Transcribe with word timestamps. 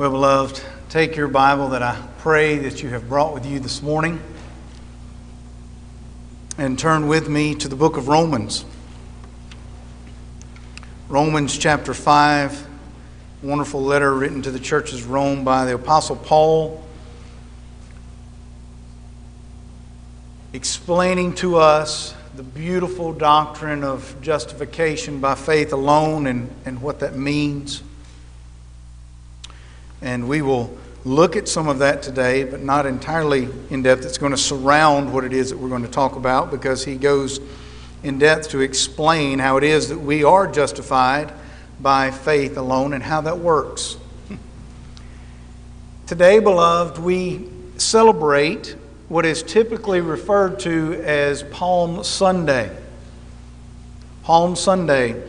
Well, 0.00 0.12
beloved, 0.12 0.62
take 0.88 1.14
your 1.14 1.28
Bible 1.28 1.68
that 1.68 1.82
I 1.82 1.94
pray 2.20 2.56
that 2.56 2.82
you 2.82 2.88
have 2.88 3.06
brought 3.06 3.34
with 3.34 3.44
you 3.44 3.60
this 3.60 3.82
morning 3.82 4.18
and 6.56 6.78
turn 6.78 7.06
with 7.06 7.28
me 7.28 7.54
to 7.56 7.68
the 7.68 7.76
book 7.76 7.98
of 7.98 8.08
Romans. 8.08 8.64
Romans 11.10 11.58
chapter 11.58 11.92
5, 11.92 12.66
wonderful 13.42 13.82
letter 13.82 14.14
written 14.14 14.40
to 14.40 14.50
the 14.50 14.58
churches 14.58 15.02
of 15.02 15.10
Rome 15.10 15.44
by 15.44 15.66
the 15.66 15.74
Apostle 15.74 16.16
Paul, 16.16 16.82
explaining 20.54 21.34
to 21.34 21.56
us 21.56 22.14
the 22.36 22.42
beautiful 22.42 23.12
doctrine 23.12 23.84
of 23.84 24.16
justification 24.22 25.20
by 25.20 25.34
faith 25.34 25.74
alone 25.74 26.26
and, 26.26 26.50
and 26.64 26.80
what 26.80 27.00
that 27.00 27.16
means. 27.16 27.82
And 30.02 30.28
we 30.28 30.42
will 30.42 30.76
look 31.04 31.36
at 31.36 31.48
some 31.48 31.68
of 31.68 31.78
that 31.78 32.02
today, 32.02 32.44
but 32.44 32.60
not 32.60 32.86
entirely 32.86 33.48
in 33.70 33.82
depth. 33.82 34.04
It's 34.04 34.18
going 34.18 34.32
to 34.32 34.38
surround 34.38 35.12
what 35.12 35.24
it 35.24 35.32
is 35.32 35.50
that 35.50 35.58
we're 35.58 35.68
going 35.68 35.82
to 35.82 35.90
talk 35.90 36.16
about 36.16 36.50
because 36.50 36.84
he 36.84 36.96
goes 36.96 37.40
in 38.02 38.18
depth 38.18 38.50
to 38.50 38.60
explain 38.60 39.38
how 39.38 39.56
it 39.56 39.64
is 39.64 39.88
that 39.88 39.98
we 39.98 40.24
are 40.24 40.46
justified 40.46 41.32
by 41.80 42.10
faith 42.10 42.56
alone 42.56 42.92
and 42.92 43.02
how 43.02 43.20
that 43.22 43.38
works. 43.38 43.96
Today, 46.06 46.38
beloved, 46.38 46.98
we 46.98 47.48
celebrate 47.76 48.76
what 49.08 49.26
is 49.26 49.42
typically 49.42 50.00
referred 50.00 50.60
to 50.60 50.94
as 51.02 51.42
Palm 51.44 52.04
Sunday. 52.04 52.74
Palm 54.22 54.54
Sunday 54.54 55.22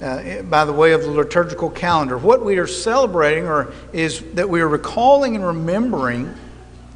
uh, 0.00 0.42
by 0.42 0.64
the 0.64 0.72
way 0.72 0.92
of 0.92 1.02
the 1.02 1.10
liturgical 1.10 1.70
calendar. 1.70 2.16
What 2.16 2.44
we 2.44 2.58
are 2.58 2.66
celebrating 2.66 3.46
or, 3.46 3.72
is 3.92 4.20
that 4.34 4.48
we 4.48 4.60
are 4.60 4.68
recalling 4.68 5.34
and 5.34 5.44
remembering 5.44 6.34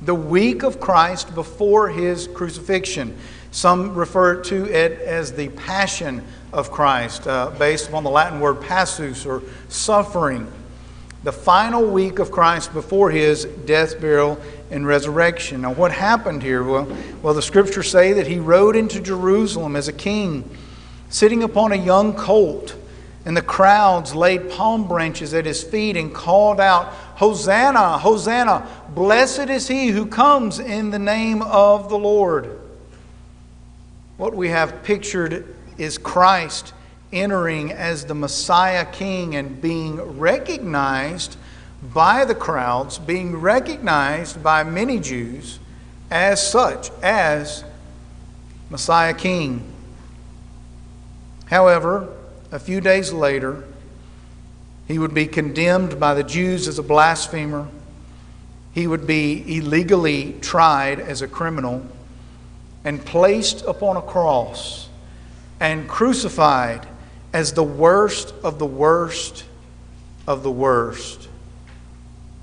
the 0.03 0.14
week 0.14 0.62
of 0.62 0.81
Christ 0.81 1.34
before 1.34 1.89
his 1.89 2.28
crucifixion. 2.28 3.17
Some 3.50 3.95
refer 3.95 4.42
to 4.45 4.64
it 4.64 5.00
as 5.00 5.33
the 5.33 5.48
Passion 5.50 6.25
of 6.53 6.70
Christ, 6.70 7.27
uh, 7.27 7.50
based 7.58 7.89
upon 7.89 8.05
the 8.05 8.11
Latin 8.11 8.41
word 8.41 8.61
passus 8.61 9.27
or 9.27 9.42
suffering. 9.69 10.50
The 11.23 11.33
final 11.33 11.86
week 11.86 12.19
of 12.19 12.33
Christ 12.33 12.73
before 12.73 13.11
his 13.11 13.45
death, 13.45 14.00
burial, 14.00 14.41
and 14.70 14.86
resurrection. 14.86 15.61
Now, 15.62 15.73
what 15.73 15.92
happened 15.92 16.42
here? 16.42 16.64
Well, 16.64 16.89
well, 17.23 17.34
the 17.34 17.42
scriptures 17.42 17.91
say 17.91 18.12
that 18.14 18.27
he 18.27 18.39
rode 18.39 18.75
into 18.75 19.00
Jerusalem 19.00 19.77
as 19.77 19.86
a 19.86 19.92
king, 19.92 20.48
sitting 21.11 21.42
upon 21.42 21.73
a 21.73 21.77
young 21.77 22.14
colt 22.14 22.75
and 23.25 23.37
the 23.37 23.42
crowds 23.42 24.15
laid 24.15 24.51
palm 24.51 24.89
branches 24.89 25.33
at 25.33 25.47
his 25.47 25.62
feet 25.62 25.97
and 25.97 26.12
called 26.12 26.61
out, 26.61 26.87
Hosanna, 27.17 27.98
Hosanna, 27.98 28.67
blessed 28.95 29.48
is 29.48 29.69
he 29.69 29.89
who 29.89 30.06
comes 30.06 30.59
in 30.59 30.91
the 30.91 30.98
name 30.98 31.41
of 31.42 31.89
the 31.89 31.98
Lord. 31.98 32.59
What 34.17 34.34
we 34.34 34.48
have 34.48 34.83
pictured 34.83 35.55
is 35.79 35.98
Christ 35.98 36.75
entering 37.12 37.70
as 37.70 38.06
the 38.06 38.14
Messiah 38.14 38.84
King 38.87 39.36
and 39.36 39.61
being 39.61 40.01
recognized 40.19 41.36
by 41.83 42.25
the 42.25 42.34
crowds, 42.34 42.98
being 42.98 43.36
recognized 43.36 44.42
by 44.42 44.64
many 44.64 44.98
Jews 44.98 45.59
as 46.11 46.45
such, 46.47 46.91
as 47.03 47.64
Messiah 48.69 49.14
King. 49.14 49.62
However, 51.47 52.09
a 52.53 52.58
few 52.58 52.83
days 52.83 53.13
later, 53.14 53.64
he 54.86 54.98
would 54.98 55.14
be 55.14 55.27
condemned 55.27 55.98
by 55.98 56.13
the 56.13 56.23
Jews 56.23 56.68
as 56.68 56.79
a 56.79 56.83
blasphemer. 56.83 57.67
He 58.73 58.86
would 58.86 59.07
be 59.07 59.57
illegally 59.57 60.35
tried 60.42 61.01
as 61.01 61.23
a 61.23 61.29
criminal 61.29 61.86
and 62.85 63.02
placed 63.02 63.64
upon 63.64 63.96
a 63.96 64.02
cross 64.02 64.89
and 65.61 65.89
crucified 65.89 66.86
as 67.33 67.55
the 67.55 67.64
worst 67.64 68.35
of 68.45 68.58
the 68.58 68.67
worst 68.67 69.45
of 70.27 70.42
the 70.42 70.51
worst. 70.51 71.29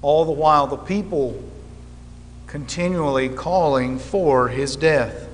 All 0.02 0.26
the 0.26 0.32
while, 0.32 0.66
the 0.66 0.78
people 0.78 1.44
continually 2.48 3.30
calling 3.30 4.00
for 4.00 4.48
his 4.48 4.76
death. 4.76 5.28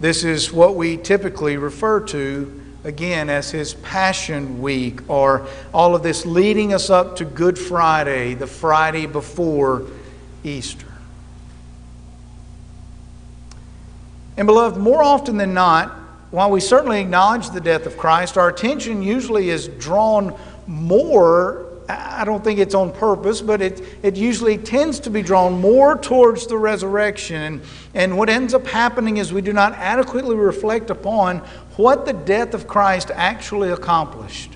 This 0.00 0.24
is 0.24 0.52
what 0.52 0.74
we 0.74 0.96
typically 0.96 1.56
refer 1.56 2.00
to 2.00 2.61
again 2.84 3.30
as 3.30 3.50
his 3.50 3.74
Passion 3.74 4.60
Week, 4.60 5.08
or 5.08 5.46
all 5.72 5.94
of 5.94 6.02
this 6.02 6.26
leading 6.26 6.74
us 6.74 6.90
up 6.90 7.16
to 7.16 7.24
Good 7.24 7.58
Friday, 7.58 8.34
the 8.34 8.46
Friday 8.46 9.06
before 9.06 9.86
Easter. 10.44 10.86
And, 14.36 14.46
beloved, 14.46 14.78
more 14.78 15.02
often 15.02 15.36
than 15.36 15.54
not, 15.54 15.90
while 16.30 16.50
we 16.50 16.60
certainly 16.60 17.00
acknowledge 17.00 17.50
the 17.50 17.60
death 17.60 17.86
of 17.86 17.96
Christ, 17.96 18.38
our 18.38 18.48
attention 18.48 19.02
usually 19.02 19.50
is 19.50 19.68
drawn 19.68 20.34
more 20.66 21.66
I 21.92 22.24
don't 22.24 22.42
think 22.42 22.58
it's 22.58 22.74
on 22.74 22.92
purpose, 22.92 23.40
but 23.40 23.60
it, 23.60 23.82
it 24.02 24.16
usually 24.16 24.58
tends 24.58 25.00
to 25.00 25.10
be 25.10 25.22
drawn 25.22 25.60
more 25.60 25.96
towards 25.96 26.46
the 26.46 26.56
resurrection. 26.56 27.36
And, 27.36 27.62
and 27.94 28.18
what 28.18 28.28
ends 28.28 28.54
up 28.54 28.66
happening 28.66 29.16
is 29.16 29.32
we 29.32 29.42
do 29.42 29.52
not 29.52 29.74
adequately 29.74 30.36
reflect 30.36 30.90
upon 30.90 31.38
what 31.76 32.04
the 32.06 32.12
death 32.12 32.54
of 32.54 32.66
Christ 32.66 33.10
actually 33.14 33.70
accomplished. 33.70 34.52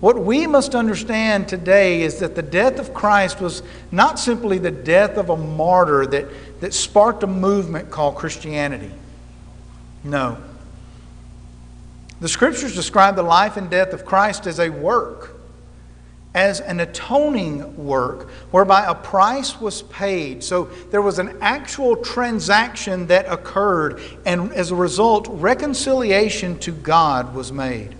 What 0.00 0.18
we 0.18 0.48
must 0.48 0.74
understand 0.74 1.48
today 1.48 2.02
is 2.02 2.18
that 2.18 2.34
the 2.34 2.42
death 2.42 2.80
of 2.80 2.92
Christ 2.92 3.40
was 3.40 3.62
not 3.92 4.18
simply 4.18 4.58
the 4.58 4.70
death 4.70 5.16
of 5.16 5.30
a 5.30 5.36
martyr 5.36 6.06
that, 6.06 6.26
that 6.60 6.74
sparked 6.74 7.22
a 7.22 7.28
movement 7.28 7.90
called 7.90 8.16
Christianity. 8.16 8.90
No. 10.02 10.38
The 12.20 12.28
scriptures 12.28 12.74
describe 12.74 13.14
the 13.14 13.22
life 13.22 13.56
and 13.56 13.70
death 13.70 13.92
of 13.92 14.04
Christ 14.04 14.46
as 14.46 14.58
a 14.58 14.70
work 14.70 15.31
as 16.34 16.60
an 16.60 16.80
atoning 16.80 17.76
work 17.76 18.30
whereby 18.50 18.86
a 18.86 18.94
price 18.94 19.60
was 19.60 19.82
paid. 19.82 20.42
So 20.42 20.64
there 20.90 21.02
was 21.02 21.18
an 21.18 21.36
actual 21.40 21.96
transaction 21.96 23.06
that 23.08 23.30
occurred, 23.30 24.00
and 24.24 24.52
as 24.52 24.70
a 24.70 24.74
result, 24.74 25.28
reconciliation 25.28 26.58
to 26.60 26.72
God 26.72 27.34
was 27.34 27.52
made. 27.52 27.94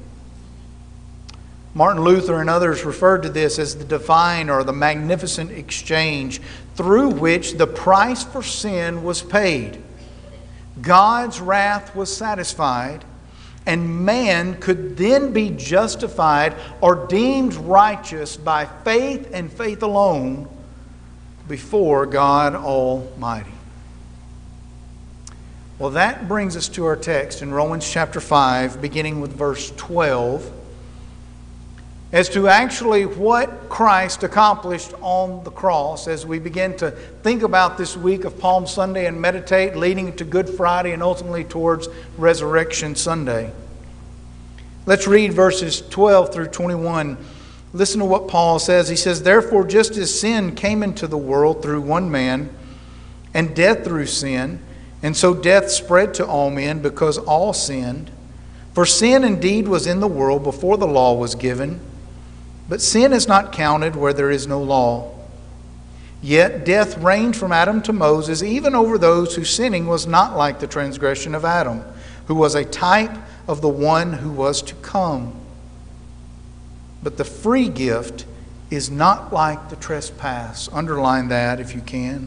Martin 1.75 2.03
Luther 2.03 2.41
and 2.41 2.51
others 2.51 2.85
referred 2.85 3.23
to 3.23 3.31
this 3.31 3.59
as 3.59 3.77
the 3.77 3.85
divine 3.85 4.51
or 4.51 4.63
the 4.63 4.73
magnificent 4.73 5.51
exchange 5.51 6.41
through 6.75 7.09
which 7.11 7.55
the 7.55 7.67
price 7.67 8.25
for 8.25 8.43
sin 8.43 9.03
was 9.03 9.23
paid. 9.23 9.83
God's 10.81 11.41
wrath 11.41 11.95
was 11.95 12.15
satisfied 12.15 13.05
and 13.67 14.05
man 14.05 14.61
could 14.61 14.97
then 14.97 15.33
be 15.33 15.51
justified 15.51 16.55
or 16.81 17.07
deemed 17.07 17.55
righteous 17.55 18.37
by 18.37 18.67
faith 18.67 19.31
and 19.33 19.53
faith 19.53 19.83
alone 19.83 20.49
before 21.49 22.07
God 22.07 22.55
Almighty. 22.55 23.51
Well, 25.79 25.91
that 25.91 26.29
brings 26.29 26.57
us 26.57 26.69
to 26.71 26.85
our 26.87 26.97
text 26.97 27.43
in 27.43 27.53
Romans 27.53 27.91
chapter 27.91 28.21
5, 28.21 28.81
beginning 28.81 29.21
with 29.21 29.33
verse 29.33 29.73
12, 29.77 30.51
as 32.13 32.29
to 32.29 32.47
actually 32.47 33.07
what 33.07 33.71
Christ 33.71 34.23
accomplished 34.23 34.93
on 35.01 35.43
the 35.45 35.51
cross 35.51 36.07
as 36.07 36.27
we 36.27 36.39
begin 36.39 36.77
to 36.77 36.91
think 36.91 37.43
about 37.43 37.79
this 37.79 37.97
week 37.97 38.25
of 38.25 38.39
Palm 38.39 38.67
Sunday 38.67 39.07
and 39.07 39.19
meditate, 39.19 39.77
leading 39.77 40.15
to 40.17 40.25
Good 40.25 40.49
Friday 40.51 40.93
and 40.93 41.03
ultimately 41.03 41.43
towards 41.43 41.89
Resurrection 42.19 42.95
Sunday. 42.95 43.51
Let's 44.85 45.07
read 45.07 45.33
verses 45.33 45.81
12 45.89 46.35
through 46.35 46.49
21. 46.49 47.17
Listen 47.73 48.01
to 48.01 48.05
what 48.05 48.29
Paul 48.29 48.59
says. 48.59 48.91
He 48.91 48.97
says, 48.97 49.23
Therefore, 49.23 49.67
just 49.67 49.97
as 49.97 50.19
sin 50.19 50.55
came 50.55 50.83
into 50.83 51.07
the 51.07 51.17
world 51.17 51.63
through 51.63 51.81
one 51.81 52.11
man, 52.11 52.55
and 53.33 53.57
death 53.57 53.85
through 53.85 54.07
sin, 54.07 54.61
and 55.03 55.17
so 55.17 55.33
death 55.33 55.71
spread 55.71 56.13
to 56.15 56.27
all 56.27 56.51
men 56.51 56.81
because 56.83 57.17
all 57.17 57.55
sinned. 57.55 58.11
For 58.75 58.85
sin 58.85 59.25
indeed 59.25 59.67
was 59.67 59.87
in 59.87 60.01
the 60.01 60.07
world 60.07 60.43
before 60.43 60.77
the 60.77 60.87
law 60.87 61.15
was 61.15 61.35
given, 61.35 61.81
but 62.73 62.81
sin 62.81 63.13
is 63.13 63.29
not 63.29 63.53
counted 63.53 63.95
where 63.95 64.15
there 64.15 64.31
is 64.31 64.47
no 64.47 64.59
law. 64.59 65.15
Yet 66.23 66.65
death 66.65 66.97
reigned 66.97 67.37
from 67.37 67.53
Adam 67.53 67.83
to 67.83 67.93
Moses, 67.93 68.43
even 68.43 68.75
over 68.75 68.97
those 68.97 69.35
whose 69.35 69.51
sinning 69.51 69.87
was 69.87 70.07
not 70.07 70.39
like 70.39 70.59
the 70.59 70.67
transgression 70.67 71.35
of 71.35 71.45
Adam, 71.45 71.85
who 72.29 72.35
was 72.35 72.55
a 72.55 72.65
type 72.65 73.15
of 73.47 73.61
the 73.61 73.69
one 73.69 74.15
who 74.15 74.31
was 74.31 74.63
to 74.63 74.75
come. 74.77 75.39
But 77.03 77.19
the 77.19 77.27
free 77.27 77.69
gift 77.69 78.25
is 78.71 78.91
not 78.91 79.35
like 79.35 79.69
the 79.69 79.77
trespass. 79.77 80.71
Underline 80.73 81.29
that 81.29 81.61
if 81.61 81.75
you 81.75 81.83
can. 81.83 82.27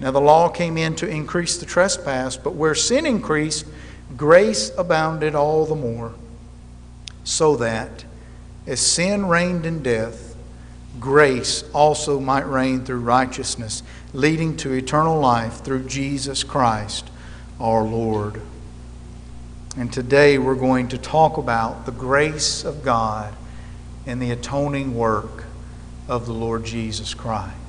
Now 0.00 0.10
the 0.10 0.20
law 0.20 0.48
came 0.48 0.78
in 0.78 0.96
to 0.96 1.08
increase 1.08 1.58
the 1.58 1.66
trespass, 1.66 2.36
but 2.36 2.54
where 2.54 2.74
sin 2.74 3.04
increased, 3.04 3.66
grace 4.16 4.72
abounded 4.78 5.34
all 5.34 5.66
the 5.66 5.74
more. 5.74 6.14
So 7.22 7.56
that, 7.56 8.04
as 8.66 8.80
sin 8.80 9.26
reigned 9.26 9.66
in 9.66 9.82
death, 9.82 10.34
grace 10.98 11.64
also 11.74 12.18
might 12.18 12.48
reign 12.48 12.84
through 12.84 13.00
righteousness, 13.00 13.82
leading 14.14 14.56
to 14.58 14.72
eternal 14.72 15.20
life 15.20 15.62
through 15.62 15.86
Jesus 15.86 16.42
Christ 16.44 17.08
our 17.60 17.82
Lord. 17.82 18.40
And 19.76 19.92
today 19.92 20.38
we're 20.38 20.54
going 20.54 20.88
to 20.88 20.98
talk 20.98 21.36
about 21.36 21.84
the 21.84 21.92
grace 21.92 22.64
of 22.64 22.82
God 22.82 23.34
and 24.06 24.20
the 24.20 24.30
atoning 24.30 24.96
work 24.96 25.44
of 26.08 26.26
the 26.26 26.32
Lord 26.32 26.64
Jesus 26.64 27.12
Christ. 27.14 27.59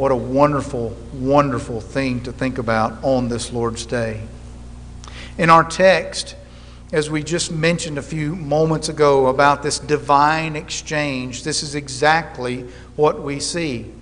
What 0.00 0.12
a 0.12 0.16
wonderful, 0.16 0.96
wonderful 1.12 1.82
thing 1.82 2.22
to 2.22 2.32
think 2.32 2.56
about 2.56 3.04
on 3.04 3.28
this 3.28 3.52
Lord's 3.52 3.84
Day. 3.84 4.22
In 5.36 5.50
our 5.50 5.62
text, 5.62 6.36
as 6.90 7.10
we 7.10 7.22
just 7.22 7.52
mentioned 7.52 7.98
a 7.98 8.02
few 8.02 8.34
moments 8.34 8.88
ago 8.88 9.26
about 9.26 9.62
this 9.62 9.78
divine 9.78 10.56
exchange, 10.56 11.42
this 11.42 11.62
is 11.62 11.74
exactly 11.74 12.62
what 12.96 13.20
we 13.20 13.40
see. 13.40 13.92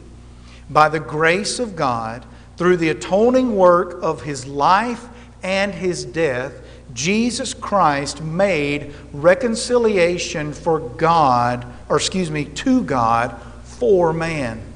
By 0.70 0.88
the 0.88 1.00
grace 1.00 1.58
of 1.58 1.74
God, 1.74 2.24
through 2.56 2.76
the 2.76 2.90
atoning 2.90 3.56
work 3.56 3.98
of 4.00 4.22
his 4.22 4.46
life 4.46 5.08
and 5.42 5.74
his 5.74 6.04
death, 6.04 6.62
Jesus 6.94 7.54
Christ 7.54 8.22
made 8.22 8.94
reconciliation 9.12 10.52
for 10.52 10.78
God, 10.78 11.66
or 11.88 11.96
excuse 11.96 12.30
me, 12.30 12.44
to 12.44 12.84
God 12.84 13.34
for 13.64 14.12
man. 14.12 14.68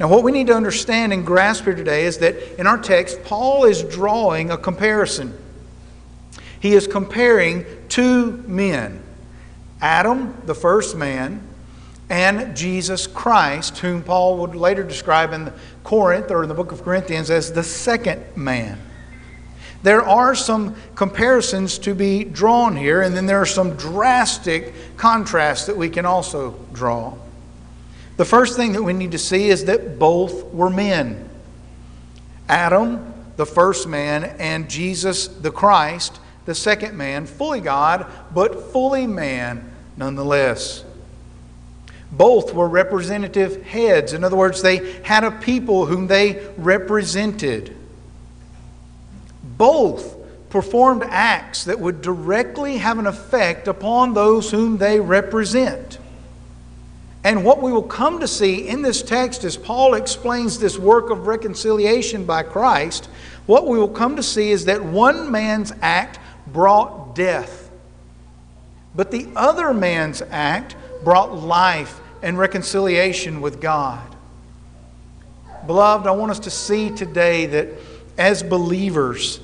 Now, 0.00 0.08
what 0.08 0.22
we 0.22 0.32
need 0.32 0.46
to 0.46 0.54
understand 0.54 1.12
and 1.12 1.26
grasp 1.26 1.64
here 1.64 1.74
today 1.74 2.06
is 2.06 2.16
that 2.18 2.58
in 2.58 2.66
our 2.66 2.78
text, 2.78 3.22
Paul 3.22 3.66
is 3.66 3.82
drawing 3.82 4.50
a 4.50 4.56
comparison. 4.56 5.36
He 6.58 6.72
is 6.72 6.86
comparing 6.86 7.66
two 7.90 8.38
men 8.46 9.02
Adam, 9.82 10.40
the 10.46 10.54
first 10.54 10.96
man, 10.96 11.46
and 12.08 12.56
Jesus 12.56 13.06
Christ, 13.06 13.78
whom 13.78 14.02
Paul 14.02 14.38
would 14.38 14.54
later 14.54 14.82
describe 14.82 15.34
in 15.34 15.52
Corinth 15.84 16.30
or 16.30 16.42
in 16.42 16.48
the 16.48 16.54
book 16.54 16.72
of 16.72 16.82
Corinthians 16.82 17.30
as 17.30 17.52
the 17.52 17.62
second 17.62 18.24
man. 18.34 18.78
There 19.82 20.02
are 20.02 20.34
some 20.34 20.76
comparisons 20.94 21.78
to 21.80 21.94
be 21.94 22.24
drawn 22.24 22.74
here, 22.74 23.02
and 23.02 23.14
then 23.14 23.26
there 23.26 23.40
are 23.40 23.46
some 23.46 23.76
drastic 23.76 24.96
contrasts 24.96 25.66
that 25.66 25.76
we 25.76 25.90
can 25.90 26.06
also 26.06 26.58
draw. 26.72 27.14
The 28.20 28.26
first 28.26 28.54
thing 28.54 28.72
that 28.72 28.82
we 28.82 28.92
need 28.92 29.12
to 29.12 29.18
see 29.18 29.48
is 29.48 29.64
that 29.64 29.98
both 29.98 30.44
were 30.52 30.68
men. 30.68 31.26
Adam, 32.50 33.14
the 33.36 33.46
first 33.46 33.88
man, 33.88 34.24
and 34.38 34.68
Jesus, 34.68 35.26
the 35.26 35.50
Christ, 35.50 36.20
the 36.44 36.54
second 36.54 36.98
man, 36.98 37.24
fully 37.24 37.62
God, 37.62 38.04
but 38.34 38.72
fully 38.72 39.06
man 39.06 39.72
nonetheless. 39.96 40.84
Both 42.12 42.52
were 42.52 42.68
representative 42.68 43.62
heads. 43.62 44.12
In 44.12 44.22
other 44.22 44.36
words, 44.36 44.60
they 44.60 45.00
had 45.00 45.24
a 45.24 45.30
people 45.30 45.86
whom 45.86 46.06
they 46.06 46.46
represented. 46.58 47.74
Both 49.42 50.14
performed 50.50 51.04
acts 51.04 51.64
that 51.64 51.80
would 51.80 52.02
directly 52.02 52.76
have 52.76 52.98
an 52.98 53.06
effect 53.06 53.66
upon 53.66 54.12
those 54.12 54.50
whom 54.50 54.76
they 54.76 55.00
represent. 55.00 55.96
And 57.22 57.44
what 57.44 57.60
we 57.60 57.70
will 57.70 57.82
come 57.82 58.20
to 58.20 58.28
see 58.28 58.66
in 58.68 58.82
this 58.82 59.02
text 59.02 59.44
as 59.44 59.56
Paul 59.56 59.94
explains 59.94 60.58
this 60.58 60.78
work 60.78 61.10
of 61.10 61.26
reconciliation 61.26 62.24
by 62.24 62.42
Christ, 62.42 63.10
what 63.46 63.66
we 63.66 63.78
will 63.78 63.88
come 63.88 64.16
to 64.16 64.22
see 64.22 64.50
is 64.50 64.64
that 64.66 64.82
one 64.82 65.30
man's 65.30 65.72
act 65.82 66.18
brought 66.46 67.14
death, 67.14 67.70
but 68.94 69.10
the 69.10 69.28
other 69.36 69.74
man's 69.74 70.22
act 70.30 70.76
brought 71.04 71.36
life 71.36 72.00
and 72.22 72.38
reconciliation 72.38 73.40
with 73.40 73.60
God. 73.60 74.16
Beloved, 75.66 76.06
I 76.06 76.12
want 76.12 76.30
us 76.30 76.40
to 76.40 76.50
see 76.50 76.90
today 76.90 77.46
that 77.46 77.68
as 78.16 78.42
believers, 78.42 79.40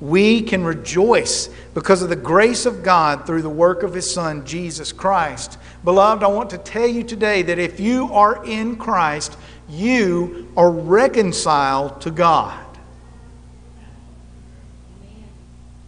we 0.00 0.42
can 0.42 0.64
rejoice 0.64 1.48
because 1.72 2.02
of 2.02 2.08
the 2.08 2.16
grace 2.16 2.66
of 2.66 2.82
God 2.82 3.26
through 3.26 3.42
the 3.42 3.48
work 3.48 3.82
of 3.82 3.94
His 3.94 4.12
Son, 4.12 4.44
Jesus 4.44 4.92
Christ. 4.92 5.58
Beloved, 5.84 6.24
I 6.24 6.28
want 6.28 6.50
to 6.50 6.58
tell 6.58 6.86
you 6.86 7.02
today 7.02 7.42
that 7.42 7.58
if 7.58 7.78
you 7.78 8.10
are 8.12 8.44
in 8.46 8.76
Christ, 8.76 9.36
you 9.68 10.50
are 10.56 10.70
reconciled 10.70 12.00
to 12.00 12.10
God. 12.10 12.58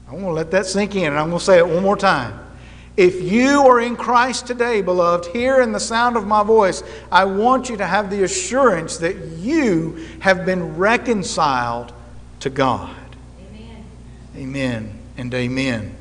I 0.08 0.12
want 0.12 0.26
to 0.26 0.32
let 0.32 0.50
that 0.52 0.66
sink 0.66 0.94
in, 0.94 1.04
and 1.04 1.18
I'm 1.18 1.28
going 1.28 1.38
to 1.38 1.44
say 1.44 1.58
it 1.58 1.66
one 1.66 1.82
more 1.82 1.96
time. 1.96 2.38
If 2.96 3.20
you 3.20 3.66
are 3.66 3.80
in 3.80 3.96
Christ 3.96 4.46
today, 4.46 4.80
beloved, 4.80 5.26
here 5.26 5.60
in 5.60 5.72
the 5.72 5.80
sound 5.80 6.16
of 6.16 6.26
my 6.26 6.42
voice, 6.42 6.82
I 7.10 7.24
want 7.24 7.68
you 7.68 7.76
to 7.76 7.86
have 7.86 8.10
the 8.10 8.22
assurance 8.22 8.98
that 8.98 9.16
you 9.38 10.06
have 10.20 10.46
been 10.46 10.76
reconciled 10.76 11.92
to 12.40 12.50
God. 12.50 12.94
Amen. 13.50 13.84
Amen 14.36 14.98
and 15.18 15.34
amen. 15.34 15.96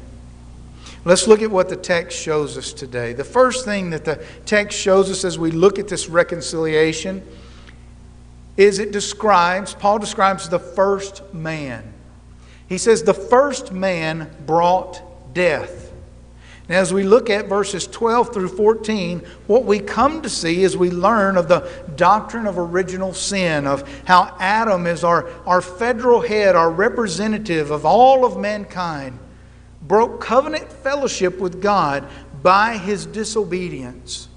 Let's 1.05 1.27
look 1.27 1.43
at 1.43 1.51
what 1.51 1.69
the 1.69 1.75
text 1.75 2.19
shows 2.19 2.57
us 2.57 2.73
today. 2.73 3.13
The 3.13 3.23
first 3.23 3.63
thing 3.63 3.91
that 3.91 4.05
the 4.05 4.25
text 4.45 4.77
shows 4.77 5.11
us 5.11 5.23
as 5.23 5.37
we 5.37 5.51
look 5.51 5.77
at 5.77 5.87
this 5.87 6.09
reconciliation 6.09 7.23
is 8.57 8.79
it 8.79 8.91
describes, 8.91 9.75
Paul 9.75 9.99
describes 9.99 10.49
the 10.49 10.57
first 10.57 11.21
man. 11.31 11.93
He 12.67 12.79
says, 12.79 13.03
The 13.03 13.13
first 13.13 13.71
man 13.71 14.35
brought 14.47 15.33
death. 15.35 15.91
Now, 16.67 16.79
as 16.79 16.91
we 16.91 17.03
look 17.03 17.29
at 17.29 17.47
verses 17.47 17.85
12 17.85 18.33
through 18.33 18.47
14, 18.47 19.19
what 19.45 19.65
we 19.65 19.77
come 19.77 20.23
to 20.23 20.29
see 20.29 20.63
is 20.63 20.75
we 20.75 20.89
learn 20.89 21.37
of 21.37 21.47
the 21.47 21.69
doctrine 21.95 22.47
of 22.47 22.57
original 22.57 23.13
sin, 23.13 23.67
of 23.67 23.87
how 24.05 24.35
Adam 24.39 24.87
is 24.87 25.03
our, 25.03 25.29
our 25.45 25.61
federal 25.61 26.21
head, 26.21 26.55
our 26.55 26.71
representative 26.71 27.69
of 27.69 27.85
all 27.85 28.25
of 28.25 28.39
mankind, 28.39 29.19
broke 29.87 30.21
covenant 30.21 30.71
fellowship 30.71 31.39
with 31.39 31.61
God 31.61 32.07
by 32.41 32.77
his 32.77 33.05
disobedience. 33.05 34.27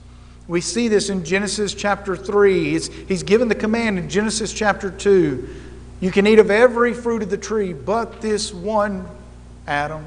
We 0.47 0.61
see 0.61 0.89
this 0.89 1.11
in 1.11 1.25
Genesis 1.25 1.75
chapter 1.75 2.17
3. 2.17 2.71
He's, 2.71 2.89
he's 2.89 3.23
given 3.23 3.49
the 3.49 3.55
command 3.55 3.99
in 3.99 4.09
Genesis 4.09 4.53
chapter 4.53 4.91
2 4.91 5.67
you 6.01 6.13
can 6.13 6.27
eat 6.27 6.39
of 6.39 6.51
every 6.51 6.95
fruit 6.95 7.23
of 7.23 7.31
the 7.31 7.37
tree, 7.37 7.73
but 7.73 8.21
this 8.21 8.53
one, 8.53 9.07
Adam. 9.67 10.07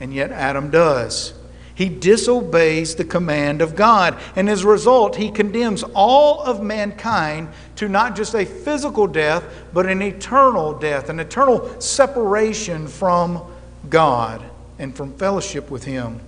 And 0.00 0.14
yet 0.14 0.32
Adam 0.32 0.70
does. 0.70 1.34
He 1.74 1.88
disobeys 1.88 2.94
the 2.94 3.04
command 3.04 3.60
of 3.60 3.76
God. 3.76 4.18
And 4.36 4.48
as 4.48 4.64
a 4.64 4.68
result, 4.68 5.16
he 5.16 5.30
condemns 5.30 5.82
all 5.94 6.40
of 6.40 6.62
mankind 6.62 7.48
to 7.76 7.88
not 7.88 8.16
just 8.16 8.34
a 8.34 8.44
physical 8.44 9.06
death, 9.06 9.44
but 9.72 9.86
an 9.86 10.00
eternal 10.00 10.72
death, 10.78 11.10
an 11.10 11.20
eternal 11.20 11.80
separation 11.80 12.86
from 12.86 13.42
God 13.90 14.42
and 14.78 14.94
from 14.96 15.14
fellowship 15.14 15.70
with 15.70 15.84
Him. 15.84 16.20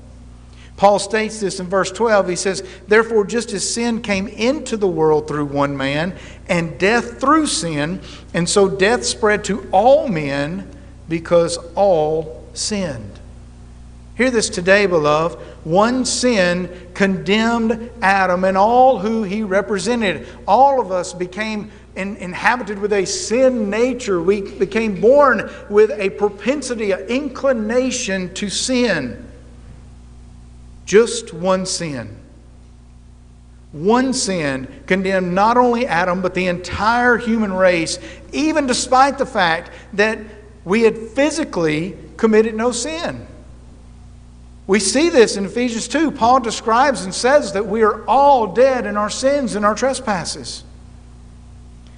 Paul 0.77 0.99
states 0.99 1.41
this 1.41 1.59
in 1.59 1.67
verse 1.67 1.91
12. 1.91 2.29
He 2.29 2.37
says, 2.37 2.63
Therefore, 2.87 3.25
just 3.25 3.53
as 3.53 3.69
sin 3.69 4.03
came 4.03 4.29
into 4.29 4.77
the 4.77 4.87
world 4.87 5.27
through 5.27 5.47
one 5.47 5.77
man, 5.77 6.17
and 6.49 6.79
death 6.79 7.19
through 7.19 7.47
sin, 7.47 8.01
and 8.35 8.49
so 8.49 8.69
death 8.69 9.05
spread 9.05 9.43
to 9.45 9.67
all 9.73 10.07
men 10.09 10.71
because 11.09 11.57
all 11.75 12.47
sinned. 12.53 13.19
Hear 14.17 14.31
this 14.31 14.49
today, 14.49 14.87
beloved. 14.87 15.39
One 15.65 16.05
sin 16.05 16.71
condemned 16.95 17.91
Adam 18.01 18.45
and 18.45 18.57
all 18.57 18.99
who 18.99 19.25
he 19.25 19.43
represented. 19.43 20.27
All 20.47 20.81
of 20.81 20.91
us 20.91 21.13
became 21.13 21.71
in, 21.97 22.17
inhabited 22.17 22.79
with 22.79 22.93
a 22.93 23.05
sin 23.05 23.69
nature. 23.71 24.23
We 24.23 24.43
became 24.43 25.00
born 25.00 25.50
with 25.69 25.91
a 25.91 26.11
propensity, 26.11 26.93
an 26.93 27.00
inclination 27.07 28.33
to 28.35 28.49
sin. 28.49 29.26
Just 30.85 31.35
one 31.35 31.67
sin. 31.67 32.17
One 33.73 34.12
sin 34.12 34.69
condemned 34.87 35.35
not 35.35 35.57
only 35.57 35.87
Adam, 35.87 36.23
but 36.23 36.35
the 36.35 36.47
entire 36.47 37.17
human 37.17 37.53
race, 37.53 37.99
even 38.33 38.67
despite 38.67 39.19
the 39.19 39.26
fact 39.26 39.71
that 39.95 40.19
we 40.65 40.83
had 40.83 40.97
physically 40.97 41.97
committed 42.17 42.55
no 42.55 42.73
sin. 42.73 43.26
We 44.67 44.81
see 44.81 45.11
this 45.11 45.37
in 45.37 45.45
Ephesians 45.45 45.88
2. 45.88 46.11
Paul 46.11 46.41
describes 46.41 47.05
and 47.05 47.15
says 47.15 47.53
that 47.53 47.67
we 47.67 47.83
are 47.83 48.05
all 48.07 48.49
dead 48.49 48.87
in 48.87 48.97
our 48.97 49.11
sins 49.11 49.55
and 49.55 49.65
our 49.65 49.75
trespasses. 49.75 50.65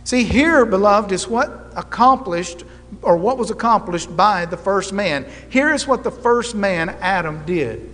See, 0.09 0.25
here, 0.25 0.65
beloved, 0.65 1.13
is 1.13 1.29
what 1.29 1.71
accomplished 1.77 2.65
or 3.03 3.19
what 3.19 3.37
was 3.37 3.51
accomplished 3.51 4.17
by 4.17 4.47
the 4.47 4.57
first 4.57 4.91
man. 4.91 5.27
Here 5.51 5.71
is 5.75 5.87
what 5.87 6.03
the 6.03 6.11
first 6.11 6.55
man, 6.55 6.89
Adam, 7.03 7.45
did 7.45 7.91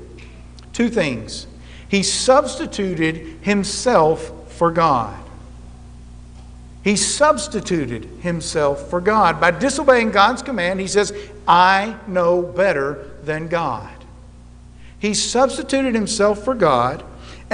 two 0.72 0.90
things. 0.90 1.48
He 1.88 2.04
substituted 2.04 3.16
himself 3.40 4.30
for 4.52 4.70
God. 4.70 5.18
He 6.84 6.94
substituted 6.94 8.04
himself 8.20 8.88
for 8.88 9.00
God. 9.00 9.40
By 9.40 9.50
disobeying 9.50 10.12
God's 10.12 10.40
command, 10.40 10.78
he 10.78 10.86
says, 10.86 11.12
I 11.48 11.96
know 12.06 12.42
better 12.42 13.10
than 13.24 13.48
God. 13.48 13.90
He 15.00 15.14
substituted 15.14 15.96
himself 15.96 16.44
for 16.44 16.54
God, 16.54 17.02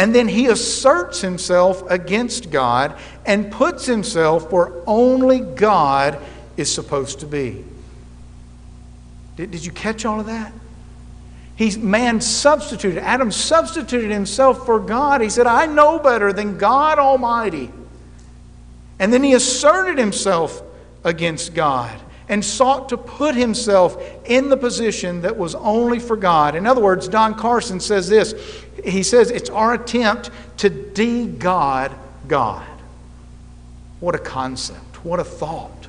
and 0.01 0.15
then 0.15 0.29
he 0.29 0.47
asserts 0.47 1.21
himself 1.21 1.83
against 1.91 2.51
God 2.51 2.97
and 3.27 3.53
puts 3.53 3.85
himself 3.85 4.51
where 4.51 4.73
only 4.87 5.41
God 5.41 6.19
is 6.57 6.73
supposed 6.75 7.21
to 7.21 7.27
be. 7.27 7.63
Did, 9.37 9.51
did 9.51 9.63
you 9.63 9.71
catch 9.73 10.07
all 10.07 10.19
of 10.19 10.25
that? 10.25 10.55
He's, 11.55 11.77
man 11.77 12.23
substituted, 12.23 13.03
Adam 13.03 13.31
substituted 13.31 14.11
himself 14.11 14.65
for 14.65 14.81
God. 14.81 15.21
He 15.21 15.29
said, 15.29 15.47
I 15.47 15.67
know 15.67 15.99
better 15.99 16.33
than 16.33 16.57
God 16.57 16.99
Almighty. 16.99 17.71
And 18.99 19.13
then 19.13 19.23
he 19.23 19.35
asserted 19.35 19.99
himself 19.99 20.63
against 21.05 21.53
God 21.53 22.01
and 22.31 22.45
sought 22.45 22.89
to 22.89 22.97
put 22.97 23.35
himself 23.35 24.01
in 24.25 24.49
the 24.49 24.57
position 24.57 25.21
that 25.23 25.37
was 25.37 25.57
only 25.57 25.99
for 25.99 26.17
God. 26.17 26.55
In 26.55 26.65
other 26.65 26.81
words, 26.81 27.09
Don 27.09 27.35
Carson 27.35 27.81
says 27.81 28.09
this 28.09 28.35
he 28.85 29.03
says 29.03 29.31
it's 29.33 29.51
our 29.51 29.75
attempt 29.75 30.31
to 30.59 30.71
de 30.71 31.27
God 31.27 31.93
God. 32.29 32.67
What 33.99 34.15
a 34.15 34.19
concept, 34.19 35.05
what 35.05 35.19
a 35.19 35.25
thought. 35.25 35.89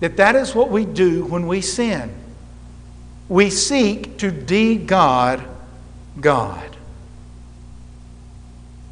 That 0.00 0.16
that 0.16 0.34
is 0.34 0.52
what 0.52 0.68
we 0.68 0.84
do 0.84 1.26
when 1.26 1.46
we 1.46 1.60
sin. 1.60 2.12
We 3.28 3.50
seek 3.50 4.18
to 4.18 4.32
de 4.32 4.76
God 4.76 5.44
God. 6.20 6.76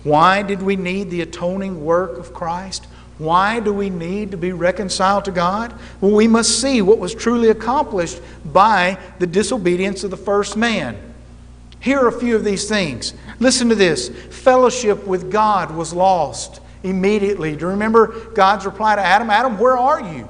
Why 0.05 0.43
did 0.43 0.63
we 0.63 0.77
need 0.77 1.11
the 1.11 1.21
atoning 1.23 1.85
work 1.85 2.17
of 2.17 2.33
Christ? 2.33 2.87
Why 3.21 3.61
do 3.61 3.71
we 3.71 3.91
need 3.91 4.31
to 4.31 4.39
be 4.39 4.53
reconciled 4.53 5.27
to 5.27 5.31
God? 5.31 5.75
Well, 6.01 6.13
we 6.13 6.27
must 6.27 6.59
see 6.63 6.81
what 6.81 6.99
was 6.99 7.15
truly 7.15 7.51
accomplished 7.51 8.19
by 8.47 8.99
the 9.19 9.27
disobedience 9.27 10.05
of 10.05 10.11
the 10.11 10.17
first 10.17 10.57
man. 10.57 10.97
Here 11.81 12.01
are 12.01 12.09
a 12.09 12.19
few 12.19 12.35
of 12.35 12.45
these 12.45 12.67
things. 12.67 13.13
Listen 13.39 13.69
to 13.69 13.75
this 13.75 14.09
fellowship 14.09 15.07
with 15.07 15.31
God 15.31 15.71
was 15.71 15.93
lost 15.93 16.63
immediately. 16.83 17.55
Do 17.57 17.67
you 17.67 17.71
remember 17.73 18.31
God's 18.31 18.65
reply 18.65 18.97
to 18.97 19.03
Adam? 19.03 19.29
Adam, 19.29 19.59
where 19.59 19.77
are 19.77 20.01
you? 20.01 20.27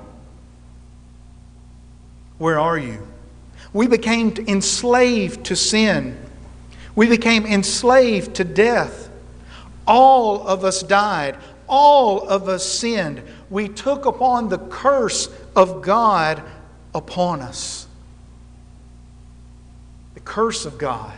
Where 2.38 2.58
are 2.58 2.76
you? 2.76 3.06
We 3.72 3.86
became 3.86 4.34
enslaved 4.48 5.46
to 5.46 5.54
sin. 5.54 6.18
We 6.96 7.06
became 7.06 7.46
enslaved 7.46 8.34
to 8.34 8.44
death. 8.44 9.10
All 9.86 10.44
of 10.44 10.64
us 10.64 10.82
died 10.82 11.36
all 11.70 12.28
of 12.28 12.48
us 12.48 12.66
sinned. 12.66 13.22
We 13.48 13.68
took 13.68 14.04
upon 14.04 14.48
the 14.48 14.58
curse 14.58 15.30
of 15.56 15.80
God 15.80 16.42
upon 16.94 17.40
us. 17.40 17.86
The 20.14 20.20
curse 20.20 20.66
of 20.66 20.76
God. 20.76 21.16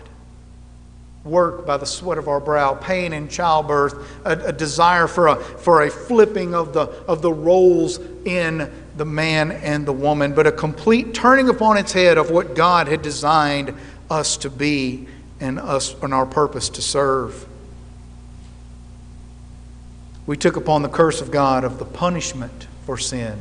Work 1.24 1.66
by 1.66 1.76
the 1.76 1.86
sweat 1.86 2.18
of 2.18 2.28
our 2.28 2.40
brow, 2.40 2.74
pain 2.74 3.12
in 3.12 3.28
childbirth, 3.28 3.94
a, 4.24 4.32
a 4.48 4.52
desire 4.52 5.06
for 5.06 5.28
a, 5.28 5.36
for 5.36 5.82
a 5.82 5.90
flipping 5.90 6.54
of 6.54 6.72
the, 6.72 6.80
of 6.80 7.22
the 7.22 7.32
roles 7.32 7.98
in 8.24 8.70
the 8.96 9.04
man 9.04 9.52
and 9.52 9.86
the 9.86 9.92
woman, 9.92 10.34
but 10.34 10.46
a 10.46 10.52
complete 10.52 11.14
turning 11.14 11.48
upon 11.48 11.78
its 11.78 11.92
head 11.92 12.18
of 12.18 12.30
what 12.30 12.54
God 12.54 12.88
had 12.88 13.02
designed 13.02 13.74
us 14.10 14.36
to 14.38 14.50
be 14.50 15.06
and 15.40 15.58
us 15.58 15.94
and 16.02 16.12
our 16.12 16.26
purpose 16.26 16.68
to 16.70 16.82
serve 16.82 17.46
we 20.26 20.36
took 20.36 20.56
upon 20.56 20.82
the 20.82 20.88
curse 20.88 21.20
of 21.20 21.30
God 21.30 21.64
of 21.64 21.78
the 21.78 21.84
punishment 21.84 22.66
for 22.86 22.96
sin, 22.96 23.38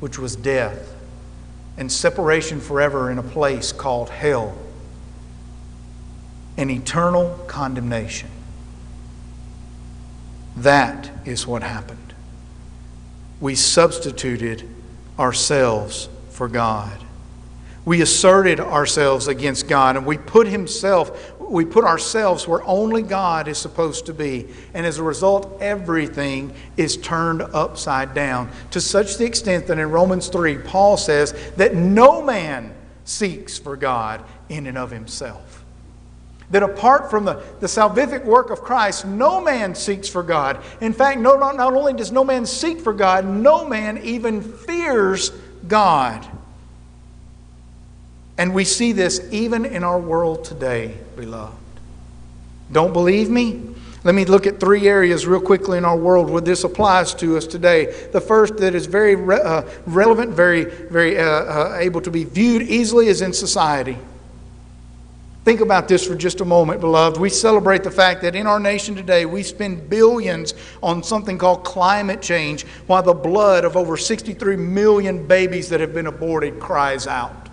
which 0.00 0.18
was 0.18 0.36
death, 0.36 0.94
and 1.76 1.90
separation 1.90 2.60
forever 2.60 3.10
in 3.10 3.18
a 3.18 3.22
place 3.22 3.72
called 3.72 4.10
hell, 4.10 4.56
an 6.56 6.70
eternal 6.70 7.38
condemnation. 7.46 8.30
That 10.56 11.10
is 11.24 11.46
what 11.46 11.62
happened. 11.62 12.14
We 13.40 13.54
substituted 13.54 14.68
ourselves 15.18 16.08
for 16.30 16.48
God. 16.48 17.00
We 17.84 18.00
asserted 18.00 18.60
ourselves 18.60 19.28
against 19.28 19.68
God 19.68 19.96
and 19.96 20.06
we 20.06 20.16
put 20.16 20.46
himself 20.46 21.33
we 21.50 21.64
put 21.64 21.84
ourselves 21.84 22.48
where 22.48 22.62
only 22.64 23.02
God 23.02 23.48
is 23.48 23.58
supposed 23.58 24.06
to 24.06 24.14
be. 24.14 24.46
And 24.74 24.86
as 24.86 24.98
a 24.98 25.02
result, 25.02 25.58
everything 25.60 26.54
is 26.76 26.96
turned 26.96 27.42
upside 27.42 28.14
down 28.14 28.50
to 28.70 28.80
such 28.80 29.16
the 29.16 29.24
extent 29.24 29.66
that 29.66 29.78
in 29.78 29.90
Romans 29.90 30.28
3, 30.28 30.58
Paul 30.58 30.96
says 30.96 31.32
that 31.56 31.74
no 31.74 32.22
man 32.22 32.74
seeks 33.04 33.58
for 33.58 33.76
God 33.76 34.24
in 34.48 34.66
and 34.66 34.78
of 34.78 34.90
himself. 34.90 35.64
That 36.50 36.62
apart 36.62 37.10
from 37.10 37.24
the, 37.24 37.42
the 37.60 37.66
salvific 37.66 38.24
work 38.24 38.50
of 38.50 38.60
Christ, 38.60 39.06
no 39.06 39.40
man 39.40 39.74
seeks 39.74 40.08
for 40.08 40.22
God. 40.22 40.62
In 40.80 40.92
fact, 40.92 41.18
no, 41.20 41.36
not, 41.36 41.56
not 41.56 41.74
only 41.74 41.94
does 41.94 42.12
no 42.12 42.22
man 42.22 42.46
seek 42.46 42.80
for 42.80 42.92
God, 42.92 43.24
no 43.24 43.66
man 43.66 43.98
even 43.98 44.42
fears 44.42 45.30
God. 45.66 46.26
And 48.36 48.54
we 48.54 48.64
see 48.64 48.92
this 48.92 49.20
even 49.30 49.64
in 49.64 49.84
our 49.84 49.98
world 49.98 50.44
today, 50.44 50.96
beloved. 51.16 51.56
Don't 52.72 52.92
believe 52.92 53.30
me? 53.30 53.74
Let 54.02 54.14
me 54.14 54.26
look 54.26 54.46
at 54.46 54.60
three 54.60 54.86
areas 54.86 55.26
real 55.26 55.40
quickly 55.40 55.78
in 55.78 55.84
our 55.84 55.96
world 55.96 56.28
where 56.28 56.42
this 56.42 56.64
applies 56.64 57.14
to 57.14 57.38
us 57.38 57.46
today. 57.46 58.08
The 58.12 58.20
first 58.20 58.58
that 58.58 58.74
is 58.74 58.84
very 58.84 59.14
re- 59.14 59.40
uh, 59.40 59.62
relevant, 59.86 60.32
very, 60.32 60.64
very 60.64 61.18
uh, 61.18 61.24
uh, 61.24 61.76
able 61.80 62.02
to 62.02 62.10
be 62.10 62.24
viewed 62.24 62.62
easily 62.62 63.06
is 63.06 63.22
in 63.22 63.32
society. 63.32 63.96
Think 65.44 65.60
about 65.60 65.88
this 65.88 66.06
for 66.06 66.14
just 66.14 66.40
a 66.40 66.44
moment, 66.44 66.80
beloved. 66.80 67.18
We 67.18 67.28
celebrate 67.28 67.82
the 67.82 67.90
fact 67.90 68.22
that 68.22 68.34
in 68.34 68.46
our 68.46 68.60
nation 68.60 68.94
today 68.94 69.26
we 69.26 69.42
spend 69.42 69.88
billions 69.88 70.54
on 70.82 71.02
something 71.02 71.38
called 71.38 71.64
climate 71.64 72.20
change 72.20 72.64
while 72.86 73.02
the 73.02 73.14
blood 73.14 73.64
of 73.64 73.76
over 73.76 73.96
63 73.96 74.56
million 74.56 75.26
babies 75.26 75.68
that 75.68 75.80
have 75.80 75.94
been 75.94 76.06
aborted 76.06 76.60
cries 76.60 77.06
out. 77.06 77.43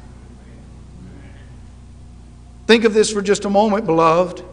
Think 2.71 2.85
of 2.85 2.93
this 2.93 3.11
for 3.11 3.21
just 3.21 3.43
a 3.43 3.49
moment, 3.49 3.85
beloved, 3.85 4.45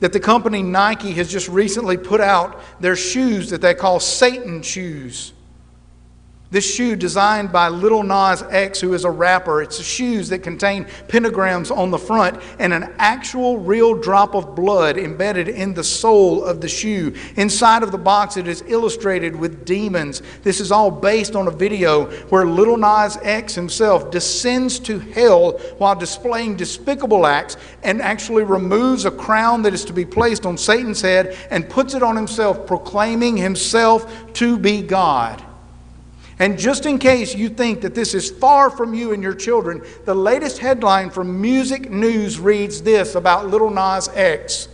that 0.00 0.12
the 0.12 0.18
company 0.18 0.60
Nike 0.60 1.12
has 1.12 1.30
just 1.30 1.48
recently 1.48 1.96
put 1.96 2.20
out 2.20 2.60
their 2.80 2.96
shoes 2.96 3.50
that 3.50 3.60
they 3.60 3.74
call 3.74 4.00
Satan 4.00 4.60
shoes. 4.60 5.32
This 6.54 6.72
shoe, 6.72 6.94
designed 6.94 7.50
by 7.50 7.66
Lil 7.66 8.04
Nas 8.04 8.44
X, 8.48 8.80
who 8.80 8.94
is 8.94 9.04
a 9.04 9.10
rapper, 9.10 9.60
it's 9.60 9.82
shoes 9.82 10.28
that 10.28 10.44
contain 10.44 10.84
pentagrams 11.08 11.76
on 11.76 11.90
the 11.90 11.98
front 11.98 12.40
and 12.60 12.72
an 12.72 12.94
actual 12.98 13.58
real 13.58 13.96
drop 13.96 14.36
of 14.36 14.54
blood 14.54 14.96
embedded 14.96 15.48
in 15.48 15.74
the 15.74 15.82
sole 15.82 16.44
of 16.44 16.60
the 16.60 16.68
shoe. 16.68 17.12
Inside 17.34 17.82
of 17.82 17.90
the 17.90 17.98
box, 17.98 18.36
it 18.36 18.46
is 18.46 18.62
illustrated 18.68 19.34
with 19.34 19.64
demons. 19.64 20.22
This 20.44 20.60
is 20.60 20.70
all 20.70 20.92
based 20.92 21.34
on 21.34 21.48
a 21.48 21.50
video 21.50 22.04
where 22.28 22.46
Lil 22.46 22.76
Nas 22.76 23.18
X 23.24 23.56
himself 23.56 24.12
descends 24.12 24.78
to 24.78 25.00
hell 25.00 25.58
while 25.78 25.96
displaying 25.96 26.54
despicable 26.54 27.26
acts 27.26 27.56
and 27.82 28.00
actually 28.00 28.44
removes 28.44 29.06
a 29.06 29.10
crown 29.10 29.62
that 29.62 29.74
is 29.74 29.84
to 29.86 29.92
be 29.92 30.04
placed 30.04 30.46
on 30.46 30.56
Satan's 30.56 31.02
head 31.02 31.36
and 31.50 31.68
puts 31.68 31.94
it 31.94 32.02
on 32.04 32.14
himself, 32.14 32.64
proclaiming 32.64 33.36
himself 33.36 34.32
to 34.34 34.56
be 34.56 34.82
God. 34.82 35.44
And 36.38 36.58
just 36.58 36.84
in 36.84 36.98
case 36.98 37.34
you 37.34 37.48
think 37.48 37.80
that 37.82 37.94
this 37.94 38.14
is 38.14 38.30
far 38.30 38.68
from 38.68 38.92
you 38.92 39.12
and 39.12 39.22
your 39.22 39.34
children, 39.34 39.82
the 40.04 40.14
latest 40.14 40.58
headline 40.58 41.10
from 41.10 41.40
Music 41.40 41.90
News 41.90 42.40
reads 42.40 42.82
this 42.82 43.14
about 43.14 43.46
Little 43.46 43.70
Nas 43.70 44.08
X 44.14 44.68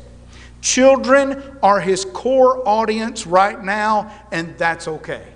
Children 0.61 1.43
are 1.63 1.81
his 1.81 2.05
core 2.05 2.67
audience 2.69 3.27
right 3.27 3.63
now, 3.63 4.13
and 4.31 4.57
that's 4.59 4.87
okay. 4.87 5.27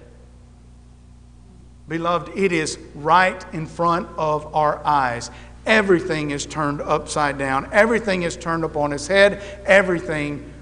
Beloved, 1.89 2.37
it 2.37 2.53
is 2.53 2.79
right 2.95 3.45
in 3.55 3.67
front 3.67 4.09
of 4.19 4.55
our 4.55 4.85
eyes. 4.87 5.31
Everything 5.67 6.31
is 6.31 6.45
turned 6.45 6.83
upside 6.83 7.39
down, 7.39 7.69
everything 7.73 8.23
is 8.23 8.37
turned 8.37 8.65
up 8.65 8.77
on 8.77 8.93
its 8.93 9.07
head, 9.07 9.43
everything 9.65 10.53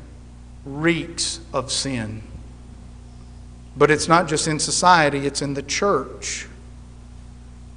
reeks 0.65 1.41
of 1.53 1.73
sin. 1.73 2.23
But 3.77 3.91
it's 3.91 4.09
not 4.09 4.29
just 4.29 4.47
in 4.47 4.59
society, 4.59 5.27
it's 5.27 5.43
in 5.43 5.55
the 5.55 5.63
church. 5.63 6.47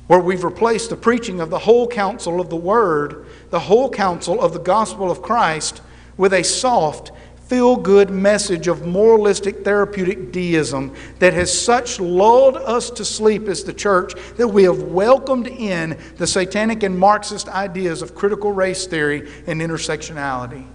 Where 0.08 0.20
we've 0.20 0.44
replaced 0.44 0.90
the 0.90 0.96
preaching 0.96 1.40
of 1.40 1.50
the 1.50 1.60
whole 1.60 1.88
counsel 1.88 2.40
of 2.40 2.50
the 2.50 2.56
Word, 2.56 3.26
the 3.50 3.62
whole 3.62 3.90
counsel 3.90 4.42
of 4.42 4.54
the 4.54 4.60
gospel 4.60 5.10
of 5.10 5.22
Christ, 5.22 5.82
with 6.18 6.34
a 6.34 6.44
soft, 6.44 7.12
feel 7.48 7.76
good 7.76 8.10
message 8.10 8.68
of 8.68 8.86
moralistic 8.86 9.64
therapeutic 9.64 10.32
deism 10.32 10.94
that 11.20 11.34
has 11.34 11.52
such 11.60 12.00
lulled 12.00 12.58
us 12.58 12.90
to 12.90 13.06
sleep 13.06 13.48
as 13.48 13.64
the 13.64 13.74
church 13.74 14.14
that 14.38 14.48
we 14.48 14.64
have 14.64 14.82
welcomed 14.82 15.48
in 15.48 15.98
the 16.18 16.26
satanic 16.26 16.82
and 16.82 16.98
Marxist 16.98 17.48
ideas 17.50 18.02
of 18.02 18.16
critical 18.16 18.52
race 18.52 18.88
theory 18.88 19.30
and 19.46 19.62
intersectionality. 19.62 20.66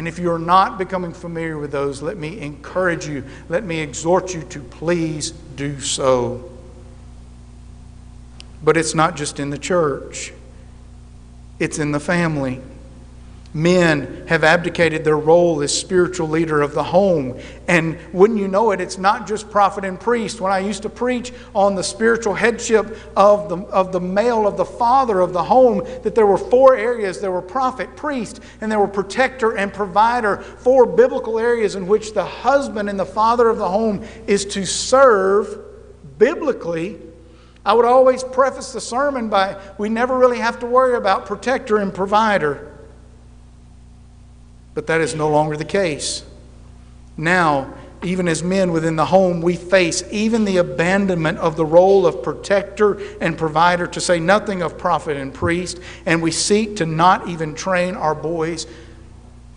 And 0.00 0.08
if 0.08 0.18
you're 0.18 0.38
not 0.38 0.78
becoming 0.78 1.12
familiar 1.12 1.58
with 1.58 1.72
those, 1.72 2.00
let 2.00 2.16
me 2.16 2.40
encourage 2.40 3.06
you, 3.06 3.22
let 3.50 3.64
me 3.64 3.80
exhort 3.80 4.32
you 4.32 4.40
to 4.44 4.60
please 4.60 5.32
do 5.32 5.78
so. 5.78 6.50
But 8.64 8.78
it's 8.78 8.94
not 8.94 9.14
just 9.14 9.38
in 9.38 9.50
the 9.50 9.58
church, 9.58 10.32
it's 11.58 11.78
in 11.78 11.92
the 11.92 12.00
family. 12.00 12.62
Men 13.52 14.28
have 14.28 14.44
abdicated 14.44 15.02
their 15.04 15.18
role 15.18 15.60
as 15.60 15.76
spiritual 15.76 16.28
leader 16.28 16.62
of 16.62 16.72
the 16.72 16.84
home. 16.84 17.36
And 17.66 17.98
wouldn't 18.12 18.38
you 18.38 18.46
know 18.46 18.70
it, 18.70 18.80
it's 18.80 18.96
not 18.96 19.26
just 19.26 19.50
prophet 19.50 19.84
and 19.84 19.98
priest. 19.98 20.40
When 20.40 20.52
I 20.52 20.60
used 20.60 20.82
to 20.82 20.88
preach 20.88 21.32
on 21.52 21.74
the 21.74 21.82
spiritual 21.82 22.34
headship 22.34 22.96
of 23.16 23.48
the, 23.48 23.56
of 23.56 23.90
the 23.90 24.00
male, 24.00 24.46
of 24.46 24.56
the 24.56 24.64
father 24.64 25.18
of 25.18 25.32
the 25.32 25.42
home, 25.42 25.84
that 26.04 26.14
there 26.14 26.26
were 26.26 26.38
four 26.38 26.76
areas 26.76 27.20
there 27.20 27.32
were 27.32 27.42
prophet, 27.42 27.96
priest, 27.96 28.40
and 28.60 28.70
there 28.70 28.78
were 28.78 28.86
protector 28.86 29.56
and 29.56 29.74
provider. 29.74 30.36
Four 30.36 30.86
biblical 30.86 31.36
areas 31.36 31.74
in 31.74 31.88
which 31.88 32.14
the 32.14 32.24
husband 32.24 32.88
and 32.88 33.00
the 33.00 33.06
father 33.06 33.48
of 33.48 33.58
the 33.58 33.68
home 33.68 34.04
is 34.28 34.44
to 34.46 34.64
serve 34.64 35.58
biblically. 36.18 37.00
I 37.64 37.72
would 37.72 37.84
always 37.84 38.22
preface 38.22 38.72
the 38.72 38.80
sermon 38.80 39.28
by 39.28 39.60
we 39.76 39.88
never 39.88 40.16
really 40.16 40.38
have 40.38 40.60
to 40.60 40.66
worry 40.66 40.96
about 40.96 41.26
protector 41.26 41.78
and 41.78 41.92
provider. 41.92 42.69
But 44.74 44.86
that 44.86 45.00
is 45.00 45.14
no 45.14 45.28
longer 45.28 45.56
the 45.56 45.64
case. 45.64 46.24
Now, 47.16 47.74
even 48.02 48.28
as 48.28 48.42
men 48.42 48.72
within 48.72 48.96
the 48.96 49.06
home, 49.06 49.42
we 49.42 49.56
face 49.56 50.02
even 50.10 50.44
the 50.44 50.56
abandonment 50.56 51.38
of 51.38 51.56
the 51.56 51.66
role 51.66 52.06
of 52.06 52.22
protector 52.22 52.98
and 53.20 53.36
provider, 53.36 53.86
to 53.88 54.00
say 54.00 54.18
nothing 54.18 54.62
of 54.62 54.78
prophet 54.78 55.16
and 55.16 55.34
priest, 55.34 55.80
and 56.06 56.22
we 56.22 56.30
seek 56.30 56.76
to 56.76 56.86
not 56.86 57.28
even 57.28 57.54
train 57.54 57.94
our 57.94 58.14
boys 58.14 58.66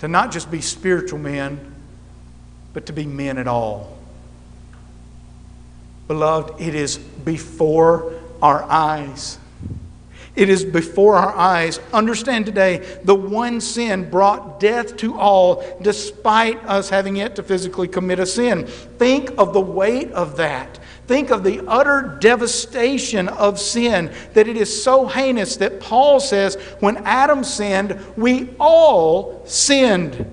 to 0.04 0.10
not 0.10 0.34
just 0.34 0.52
be 0.52 0.60
spiritual 0.60 1.18
men, 1.18 1.74
but 2.74 2.88
to 2.88 2.92
be 2.92 3.06
men 3.06 3.38
at 3.38 3.48
all. 3.48 3.98
Beloved, 6.10 6.60
it 6.60 6.76
is 6.76 6.98
before 6.98 8.12
our 8.42 8.64
eyes. 8.64 9.38
It 10.36 10.50
is 10.50 10.66
before 10.66 11.16
our 11.16 11.36
eyes. 11.36 11.80
Understand 11.94 12.48
today, 12.48 13.00
the 13.04 13.14
one 13.14 13.62
sin 13.62 14.10
brought 14.10 14.60
death 14.60 14.98
to 14.98 15.18
all, 15.18 15.64
despite 15.82 16.64
us 16.66 16.90
having 16.90 17.16
yet 17.16 17.36
to 17.36 17.44
physically 17.44 17.88
commit 17.88 18.20
a 18.20 18.26
sin. 18.26 18.66
Think 18.66 19.32
of 19.38 19.54
the 19.54 19.62
weight 19.62 20.12
of 20.12 20.38
that. 20.38 20.80
Think 21.06 21.30
of 21.30 21.44
the 21.44 21.62
utter 21.68 22.18
devastation 22.20 23.28
of 23.28 23.60
sin, 23.60 24.12
that 24.34 24.48
it 24.48 24.58
is 24.58 24.84
so 24.84 25.06
heinous 25.06 25.58
that 25.58 25.80
Paul 25.80 26.20
says, 26.20 26.56
when 26.80 26.98
Adam 27.06 27.44
sinned, 27.44 28.00
we 28.18 28.56
all 28.60 29.44
sinned. 29.46 30.26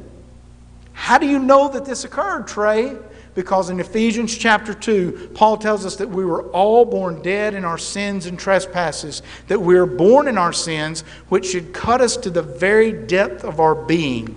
How 0.92 1.18
do 1.18 1.26
you 1.26 1.38
know 1.40 1.68
that 1.68 1.84
this 1.84 2.04
occurred, 2.04 2.46
Trey? 2.46 2.96
Because 3.34 3.70
in 3.70 3.78
Ephesians 3.78 4.36
chapter 4.36 4.74
2, 4.74 5.30
Paul 5.34 5.56
tells 5.56 5.86
us 5.86 5.96
that 5.96 6.08
we 6.08 6.24
were 6.24 6.42
all 6.50 6.84
born 6.84 7.22
dead 7.22 7.54
in 7.54 7.64
our 7.64 7.78
sins 7.78 8.26
and 8.26 8.38
trespasses, 8.38 9.22
that 9.46 9.60
we 9.60 9.76
are 9.76 9.86
born 9.86 10.26
in 10.26 10.36
our 10.36 10.52
sins, 10.52 11.02
which 11.28 11.46
should 11.46 11.72
cut 11.72 12.00
us 12.00 12.16
to 12.18 12.30
the 12.30 12.42
very 12.42 12.92
depth 12.92 13.44
of 13.44 13.60
our 13.60 13.74
being. 13.74 14.34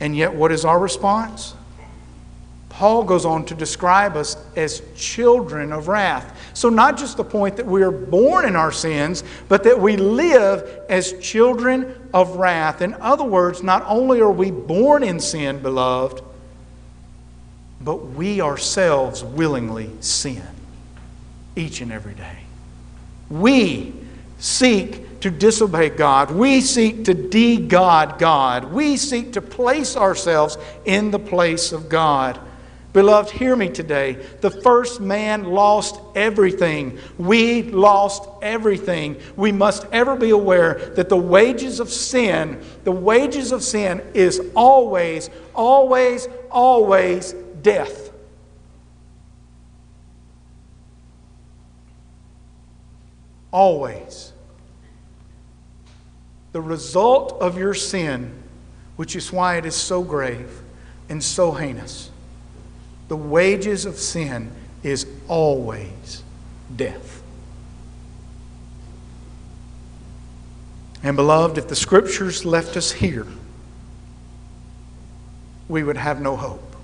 And 0.00 0.16
yet, 0.16 0.34
what 0.34 0.50
is 0.50 0.64
our 0.64 0.78
response? 0.78 1.54
Paul 2.74 3.04
goes 3.04 3.24
on 3.24 3.44
to 3.46 3.54
describe 3.54 4.16
us 4.16 4.36
as 4.56 4.82
children 4.96 5.72
of 5.72 5.86
wrath. 5.86 6.50
So, 6.54 6.68
not 6.68 6.98
just 6.98 7.16
the 7.16 7.22
point 7.22 7.56
that 7.56 7.66
we 7.66 7.84
are 7.84 7.92
born 7.92 8.46
in 8.46 8.56
our 8.56 8.72
sins, 8.72 9.22
but 9.48 9.62
that 9.62 9.80
we 9.80 9.96
live 9.96 10.80
as 10.88 11.12
children 11.20 11.94
of 12.12 12.34
wrath. 12.34 12.82
In 12.82 12.94
other 12.94 13.22
words, 13.22 13.62
not 13.62 13.84
only 13.86 14.20
are 14.20 14.32
we 14.32 14.50
born 14.50 15.04
in 15.04 15.20
sin, 15.20 15.60
beloved, 15.60 16.20
but 17.80 18.06
we 18.06 18.40
ourselves 18.40 19.22
willingly 19.22 19.90
sin 20.00 20.42
each 21.54 21.80
and 21.80 21.92
every 21.92 22.14
day. 22.14 22.38
We 23.30 23.94
seek 24.40 25.20
to 25.20 25.30
disobey 25.30 25.90
God. 25.90 26.32
We 26.32 26.60
seek 26.60 27.04
to 27.04 27.14
de 27.14 27.56
God 27.56 28.18
God. 28.18 28.64
We 28.64 28.96
seek 28.96 29.34
to 29.34 29.40
place 29.40 29.96
ourselves 29.96 30.58
in 30.84 31.12
the 31.12 31.20
place 31.20 31.70
of 31.70 31.88
God. 31.88 32.40
Beloved, 32.94 33.32
hear 33.32 33.56
me 33.56 33.68
today. 33.70 34.12
The 34.40 34.50
first 34.50 35.00
man 35.00 35.42
lost 35.42 36.00
everything. 36.14 36.96
We 37.18 37.64
lost 37.64 38.28
everything. 38.40 39.16
We 39.34 39.50
must 39.50 39.84
ever 39.90 40.14
be 40.14 40.30
aware 40.30 40.92
that 40.94 41.08
the 41.08 41.16
wages 41.16 41.80
of 41.80 41.90
sin, 41.90 42.64
the 42.84 42.92
wages 42.92 43.50
of 43.50 43.64
sin 43.64 44.00
is 44.14 44.40
always, 44.54 45.28
always, 45.56 46.28
always 46.52 47.32
death. 47.62 48.12
Always. 53.50 54.32
The 56.52 56.60
result 56.60 57.40
of 57.40 57.58
your 57.58 57.74
sin, 57.74 58.40
which 58.94 59.16
is 59.16 59.32
why 59.32 59.56
it 59.56 59.66
is 59.66 59.74
so 59.74 60.04
grave 60.04 60.62
and 61.08 61.20
so 61.20 61.50
heinous 61.50 62.12
the 63.08 63.16
wages 63.16 63.86
of 63.86 63.96
sin 63.96 64.50
is 64.82 65.06
always 65.28 66.22
death. 66.74 67.22
And, 71.02 71.16
beloved, 71.16 71.58
if 71.58 71.68
the 71.68 71.76
scriptures 71.76 72.44
left 72.44 72.76
us 72.76 72.92
here, 72.92 73.26
we 75.68 75.82
would 75.82 75.98
have 75.98 76.20
no 76.20 76.34
hope. 76.36 76.76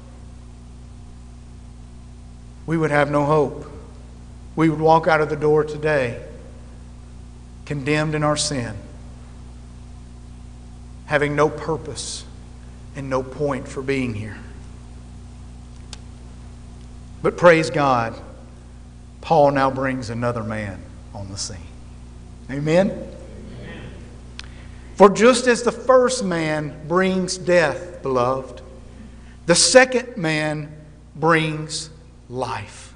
We 2.67 2.77
would 2.77 2.91
have 2.91 3.11
no 3.11 3.25
hope. 3.25 3.67
We 4.57 4.69
would 4.69 4.81
walk 4.81 5.07
out 5.07 5.21
of 5.21 5.31
the 5.31 5.37
door 5.37 5.65
today 5.65 6.23
condemned 7.65 8.17
in 8.17 8.25
our 8.25 8.37
sin, 8.37 8.75
having 11.07 11.37
no 11.37 11.49
purpose 11.49 12.25
and 12.97 13.09
no 13.09 13.23
point 13.23 13.69
for 13.69 13.81
being 13.81 14.13
here. 14.13 14.39
But 17.23 17.37
praise 17.37 17.71
God, 17.71 18.15
Paul 19.21 19.53
now 19.53 19.71
brings 19.71 20.11
another 20.11 20.43
man 20.43 20.83
on 21.15 21.31
the 21.31 21.37
scene. 21.37 21.59
Amen? 22.51 22.91
Amen? 22.91 23.17
For 24.95 25.11
just 25.11 25.47
as 25.47 25.63
the 25.63 25.73
first 25.73 26.25
man 26.25 26.87
brings 26.89 27.37
death, 27.37 28.03
beloved, 28.03 28.63
the 29.47 29.55
second 29.55 30.17
man 30.17 30.75
brings 31.15 31.91
life. 32.29 32.95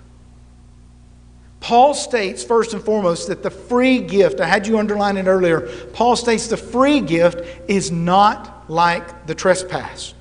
Paul 1.61 1.95
states, 1.95 2.45
first 2.45 2.75
and 2.75 2.83
foremost, 2.83 3.29
that 3.29 3.43
the 3.43 3.51
free 3.51 4.01
gift, 4.01 4.39
I 4.41 4.47
had 4.47 4.67
you 4.67 4.79
underline 4.79 5.17
it 5.17 5.27
earlier, 5.27 5.63
Paul 5.95 6.15
states 6.15 6.47
the 6.47 6.59
free 6.59 7.01
gift 7.01 7.41
is 7.71 7.91
not 7.91 8.71
like 8.71 9.27
the 9.27 9.35
trespass. 9.35 10.13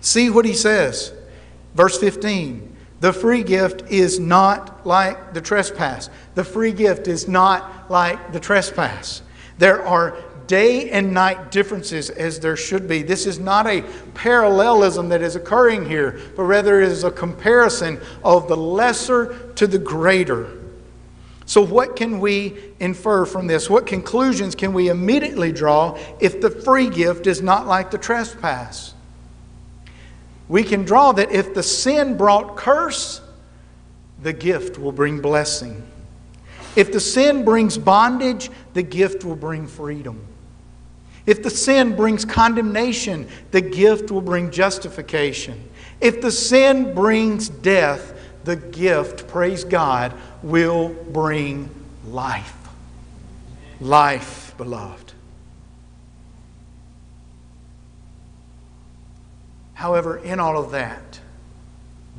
See 0.00 0.30
what 0.30 0.44
he 0.44 0.54
says. 0.54 1.12
Verse 1.74 1.98
15 1.98 2.72
the 3.02 3.12
free 3.12 3.42
gift 3.42 3.90
is 3.90 4.20
not 4.20 4.86
like 4.86 5.34
the 5.34 5.40
trespass. 5.40 6.08
The 6.36 6.44
free 6.44 6.70
gift 6.70 7.08
is 7.08 7.26
not 7.26 7.90
like 7.90 8.32
the 8.32 8.38
trespass. 8.38 9.22
There 9.58 9.84
are 9.84 10.16
day 10.46 10.88
and 10.90 11.12
night 11.12 11.50
differences 11.50 12.10
as 12.10 12.38
there 12.38 12.56
should 12.56 12.86
be. 12.86 13.02
This 13.02 13.26
is 13.26 13.40
not 13.40 13.66
a 13.66 13.82
parallelism 14.14 15.08
that 15.08 15.20
is 15.20 15.34
occurring 15.34 15.84
here, 15.88 16.20
but 16.36 16.44
rather 16.44 16.80
it 16.80 16.90
is 16.90 17.02
a 17.02 17.10
comparison 17.10 18.00
of 18.22 18.46
the 18.46 18.56
lesser 18.56 19.50
to 19.56 19.66
the 19.66 19.80
greater. 19.80 20.48
So, 21.44 21.60
what 21.60 21.96
can 21.96 22.20
we 22.20 22.56
infer 22.78 23.26
from 23.26 23.48
this? 23.48 23.68
What 23.68 23.84
conclusions 23.84 24.54
can 24.54 24.72
we 24.72 24.90
immediately 24.90 25.50
draw 25.50 25.98
if 26.20 26.40
the 26.40 26.50
free 26.50 26.88
gift 26.88 27.26
is 27.26 27.42
not 27.42 27.66
like 27.66 27.90
the 27.90 27.98
trespass? 27.98 28.94
We 30.52 30.64
can 30.64 30.84
draw 30.84 31.12
that 31.12 31.32
if 31.32 31.54
the 31.54 31.62
sin 31.62 32.18
brought 32.18 32.56
curse, 32.58 33.22
the 34.22 34.34
gift 34.34 34.78
will 34.78 34.92
bring 34.92 35.18
blessing. 35.18 35.82
If 36.76 36.92
the 36.92 37.00
sin 37.00 37.42
brings 37.42 37.78
bondage, 37.78 38.50
the 38.74 38.82
gift 38.82 39.24
will 39.24 39.34
bring 39.34 39.66
freedom. 39.66 40.22
If 41.24 41.42
the 41.42 41.48
sin 41.48 41.96
brings 41.96 42.26
condemnation, 42.26 43.28
the 43.50 43.62
gift 43.62 44.10
will 44.10 44.20
bring 44.20 44.50
justification. 44.50 45.70
If 46.02 46.20
the 46.20 46.30
sin 46.30 46.94
brings 46.94 47.48
death, 47.48 48.12
the 48.44 48.56
gift, 48.56 49.28
praise 49.28 49.64
God, 49.64 50.12
will 50.42 50.90
bring 51.12 51.70
life. 52.04 52.68
Life, 53.80 54.54
beloved. 54.58 55.01
However, 59.74 60.18
in 60.18 60.40
all 60.40 60.58
of 60.58 60.70
that, 60.72 61.20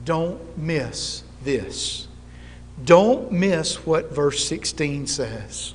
don't 0.06 0.58
miss 0.58 1.24
this. 1.44 2.08
Don't 2.84 3.32
miss 3.32 3.86
what 3.86 4.12
verse 4.14 4.46
16 4.48 5.08
says. 5.08 5.74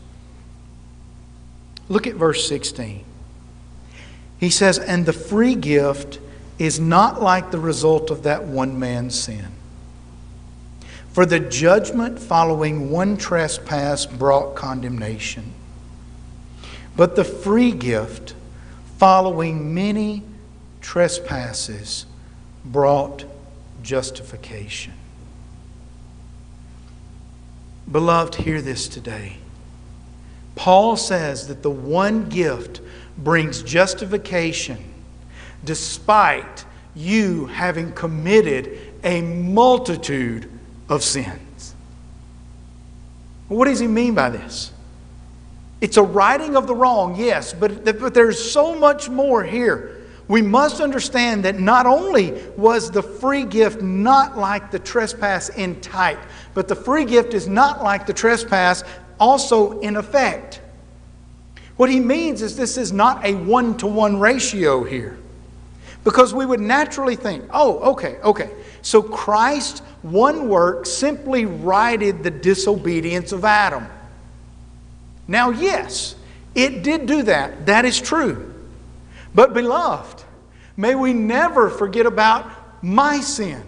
Look 1.88 2.06
at 2.06 2.14
verse 2.14 2.46
16. 2.48 3.04
He 4.38 4.50
says, 4.50 4.78
And 4.78 5.06
the 5.06 5.12
free 5.12 5.54
gift 5.54 6.20
is 6.58 6.78
not 6.78 7.22
like 7.22 7.50
the 7.50 7.58
result 7.58 8.10
of 8.10 8.24
that 8.24 8.44
one 8.44 8.78
man's 8.78 9.18
sin. 9.18 9.46
For 11.12 11.24
the 11.24 11.40
judgment 11.40 12.18
following 12.18 12.90
one 12.90 13.16
trespass 13.16 14.06
brought 14.06 14.54
condemnation. 14.54 15.52
But 16.96 17.16
the 17.16 17.24
free 17.24 17.72
gift 17.72 18.34
following 18.98 19.74
many 19.74 20.22
trespasses 20.80 22.06
brought 22.64 23.24
justification. 23.82 24.92
Beloved, 27.90 28.34
hear 28.34 28.60
this 28.60 28.88
today. 28.88 29.36
Paul 30.54 30.96
says 30.96 31.48
that 31.48 31.62
the 31.62 31.70
one 31.70 32.28
gift 32.28 32.80
brings 33.16 33.62
justification 33.62 34.78
despite 35.64 36.64
you 36.94 37.46
having 37.46 37.92
committed 37.92 38.78
a 39.04 39.22
multitude 39.22 40.50
of 40.88 41.02
sins. 41.02 41.74
What 43.48 43.66
does 43.66 43.78
he 43.78 43.86
mean 43.86 44.14
by 44.14 44.30
this? 44.30 44.72
It's 45.80 45.96
a 45.96 46.02
righting 46.02 46.56
of 46.56 46.66
the 46.66 46.74
wrong, 46.74 47.16
yes, 47.16 47.52
but, 47.52 47.84
but 47.84 48.12
there's 48.12 48.50
so 48.50 48.74
much 48.74 49.08
more 49.08 49.44
here. 49.44 49.97
We 50.28 50.42
must 50.42 50.82
understand 50.82 51.44
that 51.46 51.58
not 51.58 51.86
only 51.86 52.32
was 52.56 52.90
the 52.90 53.02
free 53.02 53.44
gift 53.44 53.80
not 53.80 54.36
like 54.36 54.70
the 54.70 54.78
trespass 54.78 55.48
in 55.48 55.80
type, 55.80 56.20
but 56.52 56.68
the 56.68 56.76
free 56.76 57.06
gift 57.06 57.32
is 57.32 57.48
not 57.48 57.82
like 57.82 58.06
the 58.06 58.12
trespass 58.12 58.84
also 59.18 59.80
in 59.80 59.96
effect. 59.96 60.60
What 61.78 61.88
he 61.88 61.98
means 61.98 62.42
is 62.42 62.56
this 62.56 62.76
is 62.76 62.92
not 62.92 63.24
a 63.24 63.34
one 63.34 63.76
to 63.78 63.86
one 63.86 64.20
ratio 64.20 64.84
here. 64.84 65.18
Because 66.04 66.34
we 66.34 66.44
would 66.44 66.60
naturally 66.60 67.16
think, 67.16 67.44
oh, 67.50 67.92
okay, 67.92 68.18
okay. 68.22 68.50
So 68.82 69.02
Christ, 69.02 69.78
one 70.02 70.48
work, 70.48 70.86
simply 70.86 71.46
righted 71.46 72.22
the 72.22 72.30
disobedience 72.30 73.32
of 73.32 73.44
Adam. 73.44 73.86
Now, 75.26 75.50
yes, 75.50 76.16
it 76.54 76.82
did 76.82 77.06
do 77.06 77.22
that. 77.24 77.66
That 77.66 77.84
is 77.84 78.00
true. 78.00 78.54
But, 79.34 79.54
beloved, 79.54 80.24
may 80.76 80.94
we 80.94 81.12
never 81.12 81.70
forget 81.70 82.06
about 82.06 82.50
my 82.82 83.20
sin. 83.20 83.62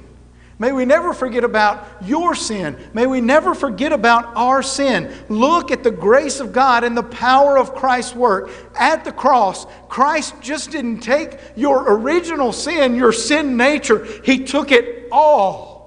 May 0.60 0.72
we 0.72 0.84
never 0.84 1.14
forget 1.14 1.42
about 1.42 1.86
your 2.04 2.34
sin. 2.34 2.76
May 2.92 3.06
we 3.06 3.22
never 3.22 3.54
forget 3.54 3.94
about 3.94 4.36
our 4.36 4.62
sin. 4.62 5.10
Look 5.30 5.70
at 5.70 5.82
the 5.82 5.90
grace 5.90 6.38
of 6.38 6.52
God 6.52 6.84
and 6.84 6.94
the 6.94 7.02
power 7.02 7.56
of 7.56 7.74
Christ's 7.74 8.14
work 8.14 8.50
at 8.78 9.06
the 9.06 9.10
cross. 9.10 9.66
Christ 9.88 10.34
just 10.42 10.70
didn't 10.70 11.00
take 11.00 11.38
your 11.56 11.90
original 11.94 12.52
sin, 12.52 12.94
your 12.94 13.10
sin 13.10 13.56
nature, 13.56 14.06
He 14.22 14.44
took 14.44 14.70
it 14.70 15.08
all. 15.10 15.80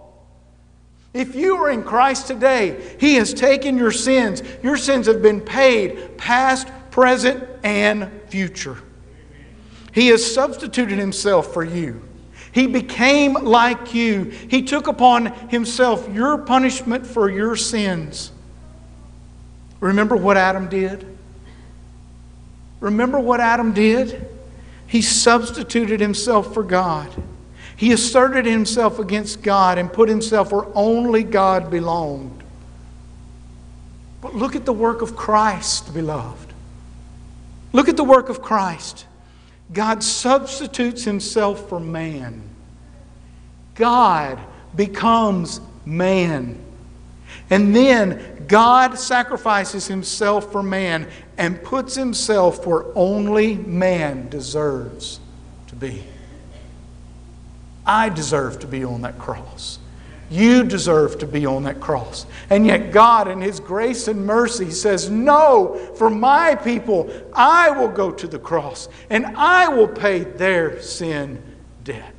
If 1.14 1.36
you 1.36 1.58
are 1.58 1.70
in 1.70 1.84
Christ 1.84 2.26
today, 2.26 2.96
He 3.00 3.14
has 3.16 3.32
taken 3.32 3.78
your 3.78 3.92
sins. 3.92 4.42
Your 4.64 4.78
sins 4.78 5.06
have 5.06 5.22
been 5.22 5.42
paid, 5.42 6.18
past, 6.18 6.68
present, 6.90 7.48
and 7.64 8.10
future. 8.28 8.80
He 9.94 10.08
has 10.08 10.34
substituted 10.34 10.98
Himself 10.98 11.54
for 11.54 11.64
you. 11.64 12.02
He 12.54 12.68
became 12.68 13.34
like 13.34 13.96
you. 13.96 14.26
He 14.26 14.62
took 14.62 14.86
upon 14.86 15.26
himself 15.50 16.08
your 16.14 16.38
punishment 16.38 17.06
for 17.06 17.28
your 17.28 17.56
sins. 17.56 18.32
Remember 19.80 20.16
what 20.16 20.38
Adam 20.38 20.70
did? 20.70 21.04
Remember 22.80 23.20
what 23.20 23.40
Adam 23.40 23.74
did? 23.74 24.28
He 24.86 25.02
substituted 25.02 26.00
himself 26.00 26.54
for 26.54 26.62
God. 26.62 27.10
He 27.76 27.92
asserted 27.92 28.46
himself 28.46 29.00
against 29.00 29.42
God 29.42 29.80
and 29.80 29.92
put 29.92 30.08
himself 30.08 30.52
where 30.52 30.68
only 30.76 31.24
God 31.24 31.72
belonged. 31.72 32.44
But 34.22 34.36
look 34.36 34.56
at 34.56 34.66
the 34.66 34.74
work 34.74 35.02
of 35.02 35.16
Christ, 35.16 35.92
beloved. 35.92 36.54
Look 37.72 37.90
at 37.90 37.98
the 37.98 38.04
work 38.04 38.30
of 38.30 38.44
Christ. 38.44 39.08
God 39.72 40.04
substitutes 40.04 41.04
himself 41.04 41.70
for 41.70 41.80
man. 41.80 42.44
God 43.76 44.40
becomes 44.76 45.62
man. 45.86 46.60
And 47.50 47.76
then 47.76 48.46
God 48.48 49.00
sacrifices 49.00 49.88
himself 49.88 50.52
for 50.52 50.64
man 50.64 51.08
and 51.38 51.62
puts 51.64 51.96
himself 51.96 52.66
where 52.66 52.86
only 52.96 53.56
man 53.56 54.30
deserves 54.30 55.20
to 55.68 55.76
be. 55.76 56.04
I 57.86 58.10
deserve 58.10 58.60
to 58.60 58.68
be 58.68 58.84
on 58.84 59.02
that 59.02 59.18
cross. 59.18 59.80
You 60.30 60.64
deserve 60.64 61.20
to 61.20 61.28
be 61.28 61.46
on 61.46 61.64
that 61.64 61.80
cross. 61.80 62.26
And 62.50 62.66
yet, 62.66 62.92
God, 62.92 63.28
in 63.28 63.42
His 63.42 63.60
grace 63.60 64.08
and 64.08 64.26
mercy, 64.26 64.72
says, 64.72 65.10
No, 65.10 65.76
for 65.96 66.10
my 66.10 66.56
people, 66.56 67.12
I 67.34 67.70
will 67.72 67.90
go 67.90 68.12
to 68.12 68.28
the 68.28 68.40
cross 68.40 68.90
and 69.10 69.26
I 69.38 69.68
will 69.68 69.88
pay 69.88 70.20
their 70.20 70.82
sin 70.82 71.42
debt. 71.84 72.14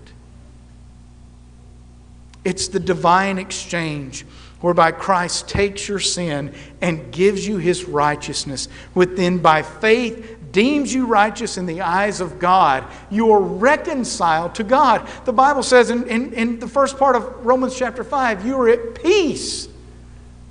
It's 2.44 2.68
the 2.68 2.80
divine 2.80 3.38
exchange 3.38 4.26
whereby 4.64 4.92
Christ 4.92 5.46
takes 5.46 5.88
your 5.88 5.98
sin 5.98 6.54
and 6.80 7.12
gives 7.12 7.46
you 7.46 7.58
his 7.58 7.84
righteousness, 7.84 8.66
within 8.94 9.38
by 9.38 9.60
faith 9.60 10.33
deems 10.54 10.94
you 10.94 11.04
righteous 11.04 11.58
in 11.58 11.66
the 11.66 11.82
eyes 11.82 12.20
of 12.20 12.38
God. 12.38 12.84
You 13.10 13.32
are 13.32 13.40
reconciled 13.40 14.54
to 14.54 14.64
God. 14.64 15.06
The 15.26 15.32
Bible 15.32 15.64
says 15.64 15.90
in, 15.90 16.06
in, 16.06 16.32
in 16.32 16.58
the 16.60 16.68
first 16.68 16.96
part 16.96 17.16
of 17.16 17.44
Romans 17.44 17.76
chapter 17.76 18.04
5, 18.04 18.46
you 18.46 18.58
are 18.58 18.68
at 18.68 18.94
peace 18.94 19.68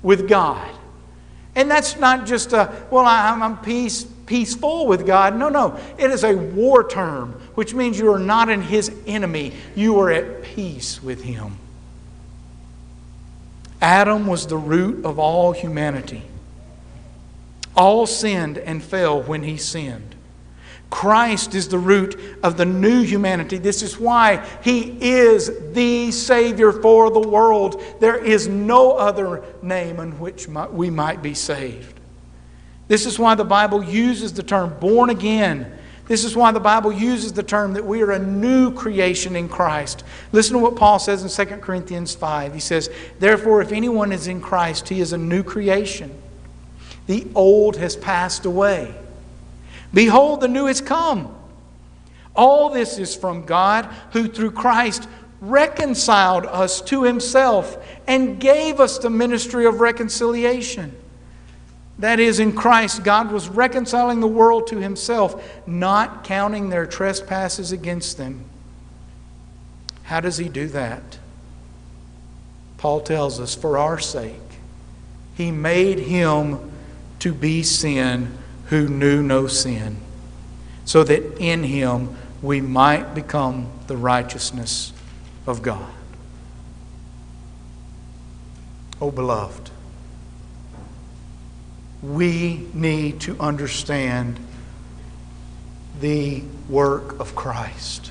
with 0.02 0.28
God. 0.28 0.70
And 1.56 1.70
that's 1.70 1.98
not 1.98 2.26
just 2.26 2.52
a, 2.52 2.86
well, 2.90 3.06
I'm, 3.06 3.42
I'm 3.42 3.58
peace, 3.58 4.04
peaceful 4.26 4.86
with 4.86 5.06
God. 5.06 5.36
No, 5.36 5.48
no. 5.48 5.80
It 5.98 6.10
is 6.10 6.22
a 6.22 6.36
war 6.36 6.86
term, 6.86 7.32
which 7.54 7.72
means 7.72 7.98
you 7.98 8.12
are 8.12 8.18
not 8.18 8.50
in 8.50 8.60
his 8.60 8.92
enemy. 9.06 9.54
You 9.74 9.98
are 10.00 10.10
at 10.10 10.42
peace 10.42 11.02
with 11.02 11.22
him. 11.22 11.56
Adam 13.80 14.26
was 14.26 14.46
the 14.46 14.56
root 14.56 15.04
of 15.06 15.18
all 15.18 15.52
humanity. 15.52 16.22
All 17.76 18.06
sinned 18.06 18.58
and 18.58 18.82
fell 18.82 19.22
when 19.22 19.42
he 19.42 19.56
sinned. 19.56 20.14
Christ 20.90 21.56
is 21.56 21.68
the 21.68 21.78
root 21.78 22.16
of 22.44 22.56
the 22.56 22.64
new 22.64 23.02
humanity. 23.02 23.58
This 23.58 23.82
is 23.82 23.98
why 23.98 24.46
he 24.62 24.96
is 25.00 25.50
the 25.72 26.12
Savior 26.12 26.70
for 26.70 27.10
the 27.10 27.18
world. 27.18 27.82
There 27.98 28.16
is 28.16 28.46
no 28.46 28.92
other 28.92 29.42
name 29.60 29.98
in 29.98 30.18
which 30.20 30.46
we 30.46 30.90
might 30.90 31.20
be 31.20 31.34
saved. 31.34 31.98
This 32.86 33.06
is 33.06 33.18
why 33.18 33.34
the 33.34 33.44
Bible 33.44 33.82
uses 33.82 34.34
the 34.34 34.42
term 34.44 34.78
born 34.78 35.10
again. 35.10 35.76
This 36.06 36.22
is 36.22 36.36
why 36.36 36.52
the 36.52 36.60
Bible 36.60 36.92
uses 36.92 37.32
the 37.32 37.42
term 37.42 37.72
that 37.72 37.84
we 37.84 38.02
are 38.02 38.12
a 38.12 38.18
new 38.18 38.70
creation 38.72 39.34
in 39.36 39.48
Christ. 39.48 40.04
Listen 40.32 40.52
to 40.52 40.58
what 40.60 40.76
Paul 40.76 40.98
says 40.98 41.22
in 41.24 41.46
2 41.46 41.56
Corinthians 41.56 42.14
5. 42.14 42.52
He 42.52 42.60
says, 42.60 42.90
Therefore, 43.18 43.62
if 43.62 43.72
anyone 43.72 44.12
is 44.12 44.28
in 44.28 44.40
Christ, 44.40 44.88
he 44.90 45.00
is 45.00 45.12
a 45.12 45.18
new 45.18 45.42
creation. 45.42 46.20
The 47.06 47.26
old 47.34 47.76
has 47.76 47.96
passed 47.96 48.46
away. 48.46 48.94
Behold, 49.92 50.40
the 50.40 50.48
new 50.48 50.66
has 50.66 50.80
come. 50.80 51.34
All 52.34 52.70
this 52.70 52.98
is 52.98 53.14
from 53.14 53.44
God, 53.44 53.88
who 54.12 54.26
through 54.26 54.52
Christ 54.52 55.06
reconciled 55.40 56.46
us 56.46 56.80
to 56.82 57.04
himself 57.04 57.76
and 58.06 58.40
gave 58.40 58.80
us 58.80 58.98
the 58.98 59.10
ministry 59.10 59.66
of 59.66 59.80
reconciliation. 59.80 60.96
That 61.98 62.18
is, 62.18 62.40
in 62.40 62.54
Christ, 62.54 63.04
God 63.04 63.30
was 63.30 63.48
reconciling 63.48 64.20
the 64.20 64.26
world 64.26 64.66
to 64.68 64.78
himself, 64.78 65.62
not 65.66 66.24
counting 66.24 66.70
their 66.70 66.86
trespasses 66.86 67.70
against 67.70 68.18
them. 68.18 68.44
How 70.04 70.20
does 70.20 70.36
he 70.38 70.48
do 70.48 70.66
that? 70.68 71.18
Paul 72.78 73.00
tells 73.00 73.38
us, 73.38 73.54
for 73.54 73.78
our 73.78 73.98
sake, 73.98 74.34
he 75.36 75.50
made 75.50 76.00
him 76.00 76.72
to 77.20 77.32
be 77.32 77.62
sin 77.62 78.36
who 78.66 78.88
knew 78.88 79.22
no 79.22 79.46
sin, 79.46 79.96
so 80.84 81.04
that 81.04 81.38
in 81.38 81.64
him 81.64 82.16
we 82.42 82.60
might 82.60 83.14
become 83.14 83.70
the 83.86 83.96
righteousness 83.96 84.92
of 85.46 85.62
God. 85.62 85.90
Oh, 89.00 89.10
beloved, 89.10 89.70
we 92.02 92.66
need 92.72 93.20
to 93.20 93.38
understand 93.40 94.38
the 96.00 96.42
work 96.68 97.18
of 97.18 97.34
Christ. 97.34 98.10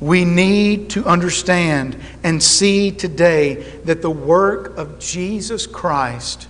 We 0.00 0.24
need 0.24 0.90
to 0.90 1.06
understand 1.06 1.96
and 2.22 2.42
see 2.42 2.90
today 2.90 3.62
that 3.84 4.02
the 4.02 4.10
work 4.10 4.76
of 4.76 4.98
Jesus 4.98 5.66
Christ 5.66 6.48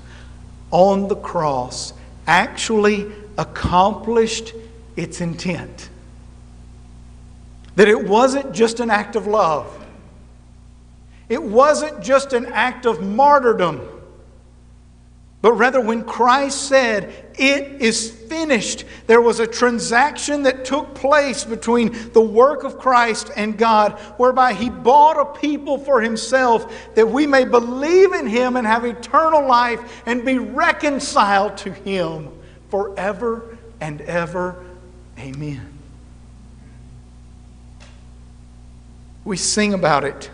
on 0.71 1.09
the 1.09 1.17
cross 1.17 1.93
actually 2.27 3.07
accomplished 3.39 4.53
its 4.97 5.21
intent. 5.21 5.91
That 7.77 7.89
it 7.89 8.09
wasn't 8.09 8.53
just 8.53 8.81
an 8.81 8.91
act 8.91 9.15
of 9.17 9.27
love, 9.27 9.85
it 11.29 11.43
wasn't 11.43 12.03
just 12.03 12.33
an 12.33 12.47
act 12.47 12.87
of 12.87 13.03
martyrdom. 13.03 13.96
But 15.47 15.53
rather, 15.53 15.81
when 15.81 16.03
Christ 16.03 16.63
said, 16.63 17.15
It 17.39 17.81
is 17.81 18.11
finished, 18.11 18.85
there 19.07 19.21
was 19.21 19.39
a 19.39 19.47
transaction 19.47 20.43
that 20.43 20.65
took 20.65 20.93
place 20.97 21.45
between 21.45 22.11
the 22.13 22.21
work 22.21 22.65
of 22.65 22.81
Christ 22.81 23.31
and 23.37 23.57
God, 23.57 23.93
whereby 24.17 24.55
He 24.55 24.71
bought 24.71 25.21
a 25.21 25.39
people 25.39 25.79
for 25.79 26.01
Himself 26.01 26.75
that 26.97 27.07
we 27.09 27.29
may 27.29 27.45
believe 27.45 28.13
in 28.13 28.27
Him 28.27 28.57
and 28.57 28.67
have 28.67 28.85
eternal 28.85 29.47
life 29.47 30.03
and 30.05 30.25
be 30.25 30.39
reconciled 30.39 31.59
to 31.59 31.71
Him 31.71 32.29
forever 32.69 33.57
and 33.81 34.01
ever. 34.01 34.65
Amen. 35.17 35.79
We 39.25 39.37
sing 39.37 39.75
about 39.75 40.03
it. 40.03 40.29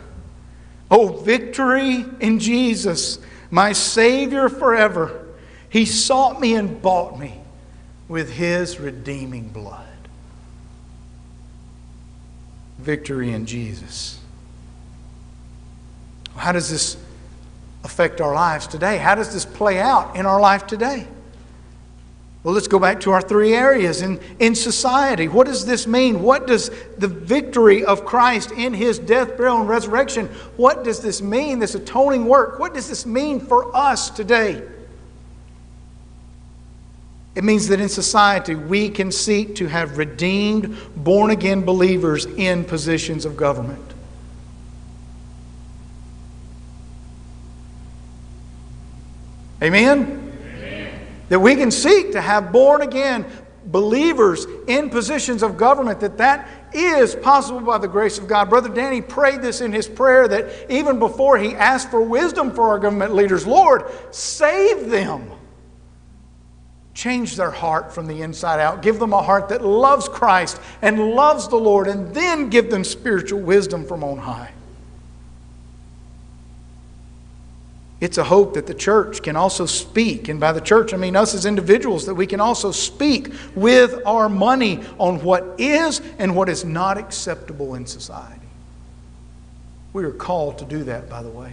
Oh, 0.90 1.08
victory 1.08 2.02
in 2.18 2.38
Jesus, 2.38 3.18
my 3.52 3.72
Savior 3.72 4.48
forever. 4.48 5.26
He 5.68 5.84
sought 5.84 6.40
me 6.40 6.54
and 6.54 6.82
bought 6.82 7.18
me 7.18 7.38
with 8.08 8.32
His 8.32 8.80
redeeming 8.80 9.50
blood. 9.50 9.86
Victory 12.78 13.30
in 13.30 13.46
Jesus. 13.46 14.18
How 16.34 16.50
does 16.50 16.70
this 16.70 16.96
affect 17.84 18.22
our 18.22 18.34
lives 18.34 18.66
today? 18.66 18.96
How 18.96 19.14
does 19.14 19.32
this 19.34 19.44
play 19.44 19.78
out 19.78 20.16
in 20.16 20.24
our 20.24 20.40
life 20.40 20.66
today? 20.66 21.06
Well, 22.44 22.54
let's 22.54 22.66
go 22.66 22.80
back 22.80 22.98
to 23.00 23.12
our 23.12 23.22
three 23.22 23.54
areas 23.54 24.02
in, 24.02 24.18
in 24.40 24.56
society. 24.56 25.28
What 25.28 25.46
does 25.46 25.64
this 25.64 25.86
mean? 25.86 26.22
What 26.22 26.48
does 26.48 26.70
the 26.98 27.06
victory 27.06 27.84
of 27.84 28.04
Christ 28.04 28.50
in 28.50 28.74
his 28.74 28.98
death, 28.98 29.36
burial, 29.36 29.60
and 29.60 29.68
resurrection, 29.68 30.26
what 30.56 30.82
does 30.82 31.00
this 31.00 31.22
mean, 31.22 31.60
this 31.60 31.76
atoning 31.76 32.24
work? 32.24 32.58
What 32.58 32.74
does 32.74 32.88
this 32.88 33.06
mean 33.06 33.38
for 33.38 33.74
us 33.76 34.10
today? 34.10 34.60
It 37.36 37.44
means 37.44 37.68
that 37.68 37.80
in 37.80 37.88
society 37.88 38.56
we 38.56 38.90
can 38.90 39.12
seek 39.12 39.54
to 39.56 39.68
have 39.68 39.96
redeemed, 39.96 40.76
born 40.96 41.30
again 41.30 41.62
believers 41.62 42.26
in 42.26 42.64
positions 42.64 43.24
of 43.24 43.36
government. 43.36 43.94
Amen? 49.62 50.21
That 51.32 51.40
we 51.40 51.56
can 51.56 51.70
seek 51.70 52.12
to 52.12 52.20
have 52.20 52.52
born 52.52 52.82
again 52.82 53.24
believers 53.64 54.46
in 54.66 54.90
positions 54.90 55.42
of 55.42 55.56
government 55.56 55.98
that 55.98 56.18
that 56.18 56.46
is 56.74 57.14
possible 57.14 57.60
by 57.60 57.78
the 57.78 57.88
grace 57.88 58.18
of 58.18 58.28
God. 58.28 58.50
Brother 58.50 58.68
Danny 58.68 59.00
prayed 59.00 59.40
this 59.40 59.62
in 59.62 59.72
his 59.72 59.88
prayer 59.88 60.28
that 60.28 60.70
even 60.70 60.98
before 60.98 61.38
he 61.38 61.54
asked 61.54 61.90
for 61.90 62.02
wisdom 62.02 62.54
for 62.54 62.68
our 62.68 62.78
government 62.78 63.14
leaders, 63.14 63.46
Lord, 63.46 63.84
save 64.10 64.90
them. 64.90 65.30
Change 66.92 67.36
their 67.36 67.50
heart 67.50 67.94
from 67.94 68.06
the 68.06 68.20
inside 68.20 68.60
out. 68.60 68.82
Give 68.82 68.98
them 68.98 69.14
a 69.14 69.22
heart 69.22 69.48
that 69.48 69.64
loves 69.64 70.10
Christ 70.10 70.60
and 70.82 71.12
loves 71.12 71.48
the 71.48 71.56
Lord, 71.56 71.88
and 71.88 72.14
then 72.14 72.50
give 72.50 72.70
them 72.70 72.84
spiritual 72.84 73.40
wisdom 73.40 73.86
from 73.86 74.04
on 74.04 74.18
high. 74.18 74.52
It's 78.02 78.18
a 78.18 78.24
hope 78.24 78.54
that 78.54 78.66
the 78.66 78.74
church 78.74 79.22
can 79.22 79.36
also 79.36 79.64
speak. 79.64 80.28
And 80.28 80.40
by 80.40 80.50
the 80.50 80.60
church, 80.60 80.92
I 80.92 80.96
mean 80.96 81.14
us 81.14 81.36
as 81.36 81.46
individuals, 81.46 82.04
that 82.06 82.14
we 82.16 82.26
can 82.26 82.40
also 82.40 82.72
speak 82.72 83.32
with 83.54 84.04
our 84.04 84.28
money 84.28 84.80
on 84.98 85.22
what 85.22 85.54
is 85.56 86.02
and 86.18 86.34
what 86.34 86.48
is 86.48 86.64
not 86.64 86.98
acceptable 86.98 87.76
in 87.76 87.86
society. 87.86 88.40
We 89.92 90.02
are 90.02 90.10
called 90.10 90.58
to 90.58 90.64
do 90.64 90.82
that, 90.82 91.08
by 91.08 91.22
the 91.22 91.28
way. 91.28 91.52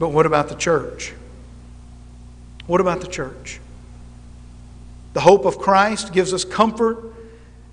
But 0.00 0.08
what 0.08 0.26
about 0.26 0.48
the 0.48 0.56
church? 0.56 1.14
What 2.66 2.80
about 2.80 3.00
the 3.00 3.06
church? 3.06 3.60
The 5.12 5.20
hope 5.20 5.44
of 5.44 5.58
Christ 5.58 6.12
gives 6.12 6.34
us 6.34 6.44
comfort 6.44 7.14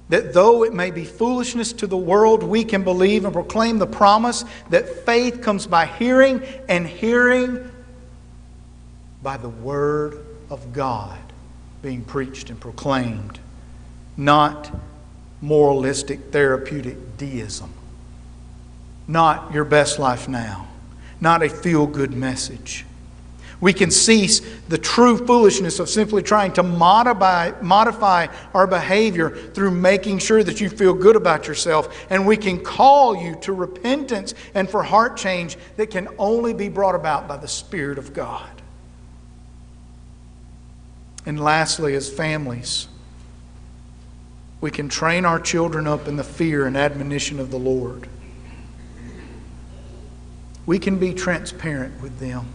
that 0.09 0.33
though 0.33 0.63
it 0.63 0.73
may 0.73 0.91
be 0.91 1.03
foolishness 1.03 1.73
to 1.73 1.87
the 1.87 1.97
world, 1.97 2.43
we 2.43 2.63
can 2.63 2.83
believe 2.83 3.25
and 3.25 3.33
proclaim 3.33 3.79
the 3.79 3.87
promise 3.87 4.45
that 4.69 5.05
faith 5.05 5.41
comes 5.41 5.65
by 5.65 5.85
hearing, 5.85 6.43
and 6.69 6.85
hearing 6.85 7.71
by 9.23 9.37
the 9.37 9.49
Word 9.49 10.23
of 10.49 10.73
God 10.73 11.17
being 11.81 12.03
preached 12.03 12.49
and 12.49 12.59
proclaimed, 12.59 13.39
not 14.15 14.71
moralistic, 15.41 16.31
therapeutic 16.31 17.17
deism, 17.17 17.73
not 19.07 19.53
your 19.53 19.65
best 19.65 19.99
life 19.99 20.27
now, 20.27 20.67
not 21.19 21.41
a 21.43 21.49
feel 21.49 21.87
good 21.87 22.13
message. 22.13 22.85
We 23.61 23.73
can 23.73 23.89
cease 23.89 24.41
the 24.67 24.77
true 24.77 25.25
foolishness 25.25 25.79
of 25.79 25.89
simply 25.89 26.21
trying 26.21 26.53
to 26.53 26.63
modify, 26.63 27.51
modify 27.61 28.27
our 28.53 28.67
behavior 28.67 29.29
through 29.29 29.71
making 29.71 30.19
sure 30.19 30.43
that 30.43 30.59
you 30.59 30.69
feel 30.69 30.93
good 30.93 31.15
about 31.15 31.47
yourself. 31.47 32.05
And 32.09 32.27
we 32.27 32.37
can 32.37 32.63
call 32.63 33.15
you 33.15 33.35
to 33.41 33.53
repentance 33.53 34.33
and 34.53 34.69
for 34.69 34.83
heart 34.83 35.15
change 35.17 35.57
that 35.77 35.89
can 35.89 36.09
only 36.17 36.53
be 36.53 36.67
brought 36.67 36.95
about 36.95 37.27
by 37.27 37.37
the 37.37 37.47
Spirit 37.47 37.97
of 37.97 38.13
God. 38.13 38.49
And 41.25 41.39
lastly, 41.39 41.95
as 41.95 42.11
families, 42.11 42.87
we 44.61 44.69
can 44.69 44.89
train 44.89 45.25
our 45.25 45.39
children 45.39 45.87
up 45.87 46.07
in 46.07 46.17
the 46.17 46.23
fear 46.23 46.67
and 46.67 46.77
admonition 46.77 47.39
of 47.39 47.51
the 47.51 47.57
Lord. 47.57 48.07
We 50.65 50.77
can 50.77 50.97
be 50.99 51.13
transparent 51.13 52.01
with 52.01 52.19
them. 52.19 52.47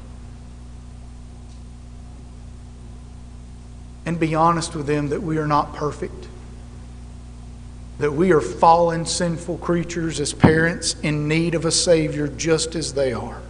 And 4.11 4.19
be 4.19 4.35
honest 4.35 4.75
with 4.75 4.89
them 4.89 5.11
that 5.11 5.23
we 5.23 5.39
are 5.39 5.47
not 5.47 5.73
perfect, 5.73 6.27
that 8.01 8.13
we 8.13 8.33
are 8.33 8.41
fallen, 8.41 9.07
sinful 9.07 9.59
creatures 9.59 10.19
as 10.19 10.33
parents 10.33 10.97
in 11.05 11.29
need 11.29 11.55
of 11.55 11.65
a 11.65 11.71
Savior 11.71 12.27
just 12.27 12.75
as 12.75 12.95
they 12.95 13.13
are. 13.13 13.41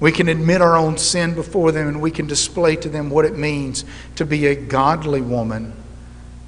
We 0.00 0.12
can 0.12 0.28
admit 0.28 0.60
our 0.60 0.76
own 0.76 0.98
sin 0.98 1.34
before 1.34 1.72
them 1.72 1.88
and 1.88 2.02
we 2.02 2.10
can 2.10 2.26
display 2.26 2.76
to 2.76 2.90
them 2.90 3.08
what 3.08 3.24
it 3.24 3.38
means 3.38 3.86
to 4.16 4.26
be 4.26 4.48
a 4.48 4.54
godly 4.54 5.22
woman 5.22 5.72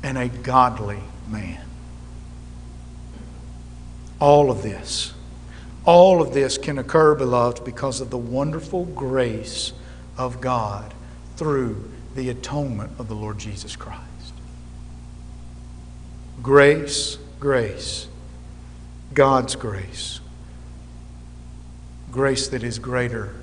and 0.02 0.18
a 0.18 0.28
godly 0.28 1.00
man. 1.26 1.64
All 4.20 4.50
of 4.50 4.62
this, 4.62 5.14
all 5.86 6.20
of 6.20 6.34
this 6.34 6.58
can 6.58 6.76
occur, 6.76 7.14
beloved, 7.14 7.64
because 7.64 8.02
of 8.02 8.10
the 8.10 8.18
wonderful 8.18 8.84
grace 8.84 9.72
of 10.18 10.42
God 10.42 10.92
through 11.36 11.89
the 12.14 12.28
atonement 12.28 12.92
of 12.98 13.08
the 13.08 13.14
Lord 13.14 13.38
Jesus 13.38 13.76
Christ. 13.76 14.00
Grace, 16.42 17.18
grace, 17.38 18.08
God's 19.14 19.56
grace. 19.56 20.20
Grace 22.10 22.48
that 22.48 22.64
is 22.64 22.78
greater 22.78 23.34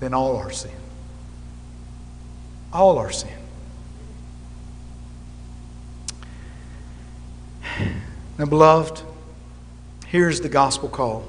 than 0.00 0.12
all 0.12 0.36
our 0.36 0.50
sin. 0.50 0.70
All 2.72 2.98
our 2.98 3.10
sin. 3.10 3.32
Now, 8.38 8.44
beloved, 8.44 9.02
here's 10.06 10.40
the 10.40 10.48
gospel 10.48 10.88
call. 10.88 11.24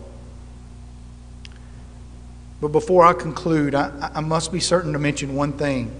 But 2.61 2.69
before 2.69 3.05
I 3.05 3.13
conclude, 3.13 3.73
I, 3.73 4.11
I, 4.15 4.21
must 4.21 4.51
be 4.51 4.59
certain 4.59 4.93
to 4.93 4.99
mention 4.99 5.35
one 5.35 5.53
thing. 5.53 5.91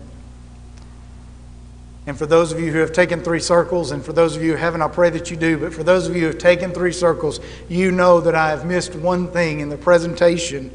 And 2.06 2.18
for 2.18 2.26
those 2.26 2.52
of 2.52 2.60
you 2.60 2.72
who 2.72 2.80
have 2.80 2.92
taken 2.92 3.22
three 3.22 3.40
circles, 3.40 3.92
and 3.92 4.04
for 4.04 4.14
those 4.14 4.36
of 4.36 4.44
you 4.44 4.52
who 4.52 4.58
haven't, 4.58 4.82
I 4.82 4.88
pray 4.88 5.10
that 5.12 5.32
you 5.32 5.38
do, 5.38 5.58
but 5.58 5.74
for 5.74 5.84
those 5.84 6.08
of 6.08 6.16
you 6.16 6.22
who 6.22 6.28
have 6.28 6.38
taken 6.38 6.72
three 6.72 6.92
circles, 6.92 7.40
you 7.70 7.92
know 7.92 8.20
that 8.22 8.36
I 8.36 8.50
have 8.50 8.66
missed 8.66 8.96
one 8.96 9.28
thing 9.28 9.60
in 9.60 9.70
the 9.70 9.78
presentation 9.78 10.74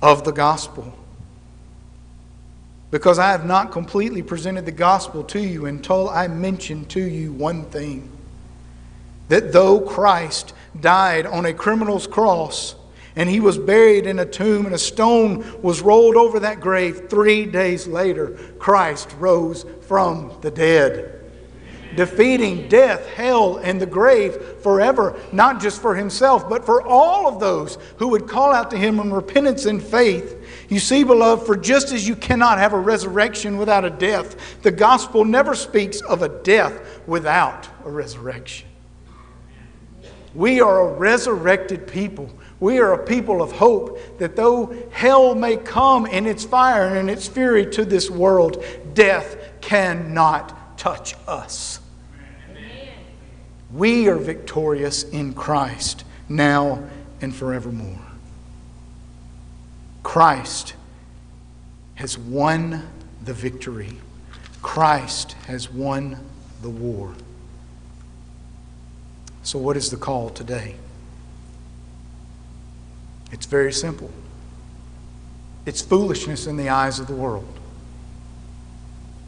of 0.00 0.24
the 0.24 0.32
gospel. 0.32 0.92
Because 2.90 3.18
I 3.18 3.30
have 3.30 3.46
not 3.46 3.72
completely 3.72 4.22
presented 4.22 4.66
the 4.66 4.72
gospel 4.72 5.24
to 5.24 5.40
you 5.40 5.66
until 5.66 6.10
I 6.10 6.28
mention 6.28 6.84
to 6.86 7.00
you 7.00 7.32
one 7.32 7.64
thing 7.64 8.10
that 9.28 9.52
though 9.52 9.80
Christ 9.80 10.52
died 10.78 11.24
on 11.24 11.46
a 11.46 11.54
criminal's 11.54 12.06
cross 12.06 12.74
and 13.16 13.28
he 13.28 13.40
was 13.40 13.58
buried 13.58 14.06
in 14.06 14.18
a 14.18 14.26
tomb 14.26 14.66
and 14.66 14.74
a 14.74 14.78
stone 14.78 15.60
was 15.62 15.82
rolled 15.82 16.16
over 16.16 16.40
that 16.40 16.60
grave, 16.60 17.08
three 17.10 17.46
days 17.46 17.86
later, 17.86 18.38
Christ 18.58 19.14
rose 19.18 19.66
from 19.82 20.38
the 20.40 20.50
dead. 20.50 21.18
Defeating 21.94 22.68
death, 22.68 23.06
hell, 23.08 23.58
and 23.58 23.78
the 23.78 23.84
grave 23.84 24.60
forever, 24.62 25.14
not 25.30 25.60
just 25.60 25.82
for 25.82 25.94
himself, 25.94 26.48
but 26.48 26.64
for 26.64 26.80
all 26.80 27.28
of 27.28 27.38
those 27.38 27.76
who 27.98 28.08
would 28.08 28.26
call 28.26 28.50
out 28.50 28.70
to 28.70 28.78
him 28.78 28.98
in 28.98 29.12
repentance 29.12 29.66
and 29.66 29.82
faith. 29.82 30.38
You 30.70 30.78
see, 30.78 31.04
beloved, 31.04 31.44
for 31.44 31.54
just 31.54 31.92
as 31.92 32.08
you 32.08 32.16
cannot 32.16 32.56
have 32.56 32.72
a 32.72 32.78
resurrection 32.78 33.58
without 33.58 33.84
a 33.84 33.90
death, 33.90 34.62
the 34.62 34.70
gospel 34.70 35.26
never 35.26 35.54
speaks 35.54 36.00
of 36.00 36.22
a 36.22 36.30
death 36.30 37.02
without 37.06 37.68
a 37.84 37.90
resurrection. 37.90 38.68
We 40.34 40.62
are 40.62 40.88
a 40.88 40.92
resurrected 40.94 41.86
people. 41.86 42.30
We 42.62 42.78
are 42.78 42.92
a 42.92 43.04
people 43.04 43.42
of 43.42 43.50
hope 43.50 43.98
that 44.18 44.36
though 44.36 44.72
hell 44.92 45.34
may 45.34 45.56
come 45.56 46.06
in 46.06 46.26
its 46.26 46.44
fire 46.44 46.86
and 46.86 46.96
in 46.96 47.08
its 47.08 47.26
fury 47.26 47.66
to 47.72 47.84
this 47.84 48.08
world, 48.08 48.64
death 48.94 49.36
cannot 49.60 50.78
touch 50.78 51.16
us. 51.26 51.80
We 53.72 54.06
are 54.06 54.14
victorious 54.14 55.02
in 55.02 55.34
Christ 55.34 56.04
now 56.28 56.88
and 57.20 57.34
forevermore. 57.34 57.98
Christ 60.04 60.74
has 61.96 62.16
won 62.16 62.88
the 63.24 63.34
victory. 63.34 63.98
Christ 64.62 65.32
has 65.48 65.68
won 65.68 66.24
the 66.62 66.70
war. 66.70 67.12
So, 69.42 69.58
what 69.58 69.76
is 69.76 69.90
the 69.90 69.96
call 69.96 70.30
today? 70.30 70.76
It's 73.32 73.46
very 73.46 73.72
simple. 73.72 74.10
It's 75.66 75.82
foolishness 75.82 76.46
in 76.46 76.56
the 76.56 76.68
eyes 76.68 76.98
of 76.98 77.06
the 77.06 77.14
world. 77.14 77.58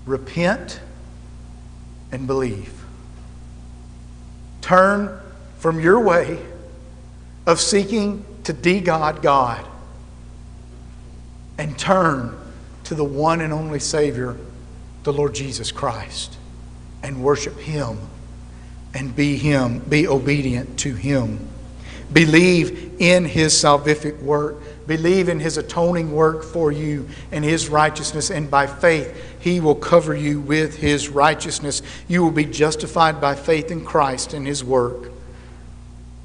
Repent 0.07 0.81
and 2.13 2.27
believe. 2.27 2.85
Turn 4.61 5.21
from 5.59 5.81
your 5.81 6.01
way 6.01 6.39
of 7.47 7.61
seeking 7.61 8.25
to 8.45 8.53
de 8.53 8.81
God 8.81 9.23
God 9.23 9.65
and 11.59 11.79
turn 11.79 12.39
to 12.85 12.95
the 12.95 13.05
one 13.05 13.41
and 13.41 13.53
only 13.53 13.81
Savior, 13.81 14.37
the 15.05 15.13
Lord 15.13 15.35
Jesus 15.35 15.73
Christ, 15.73 16.37
and 17.03 17.23
worship 17.23 17.59
Him 17.59 17.99
and 18.95 19.15
be 19.15 19.37
him, 19.37 19.81
be 19.81 20.07
obedient 20.07 20.79
to 20.81 20.95
him. 20.95 21.49
Believe 22.13 23.01
in 23.01 23.25
his 23.25 23.53
salvific 23.53 24.21
work. 24.23 24.57
Believe 24.87 25.29
in 25.29 25.41
his 25.41 25.57
atoning 25.57 26.13
work 26.13 26.45
for 26.45 26.71
you 26.71 27.09
and 27.33 27.45
his 27.45 27.69
righteousness, 27.69 28.31
and 28.31 28.51
by 28.51 28.67
faith 28.67 29.37
he 29.41 29.61
will 29.61 29.75
cover 29.75 30.15
you 30.15 30.41
with 30.41 30.77
his 30.77 31.09
righteousness. 31.09 31.83
You 32.07 32.23
will 32.23 32.31
be 32.31 32.45
justified 32.45 33.21
by 33.21 33.35
faith 33.35 33.71
in 33.71 33.85
Christ 33.85 34.35
and 34.35 34.47
his 34.47 34.63
work. 34.63 35.11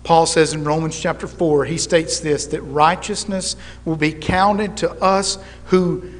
Paul 0.04 0.26
says 0.26 0.54
in 0.54 0.63
Romans 0.63 1.00
chapter 1.00 1.28
4, 1.28 1.65
he 1.65 1.78
states 1.78 2.20
this 2.20 2.48
that 2.48 2.62
righteousness 2.62 3.56
will 3.86 3.96
be 3.96 4.12
counted 4.12 4.78
to 4.78 4.92
us 5.02 5.38
who 5.65 6.12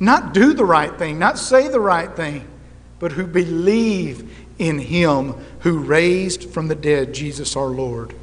not 0.00 0.34
do 0.34 0.52
the 0.54 0.64
right 0.64 0.96
thing, 0.96 1.18
not 1.18 1.38
say 1.38 1.68
the 1.68 1.80
right 1.80 2.14
thing, 2.14 2.46
but 2.98 3.12
who 3.12 3.26
believe 3.26 4.48
in 4.58 4.78
him 4.78 5.34
who 5.60 5.78
raised 5.78 6.50
from 6.50 6.68
the 6.68 6.74
dead 6.74 7.12
Jesus 7.12 7.56
our 7.56 7.66
Lord, 7.66 8.14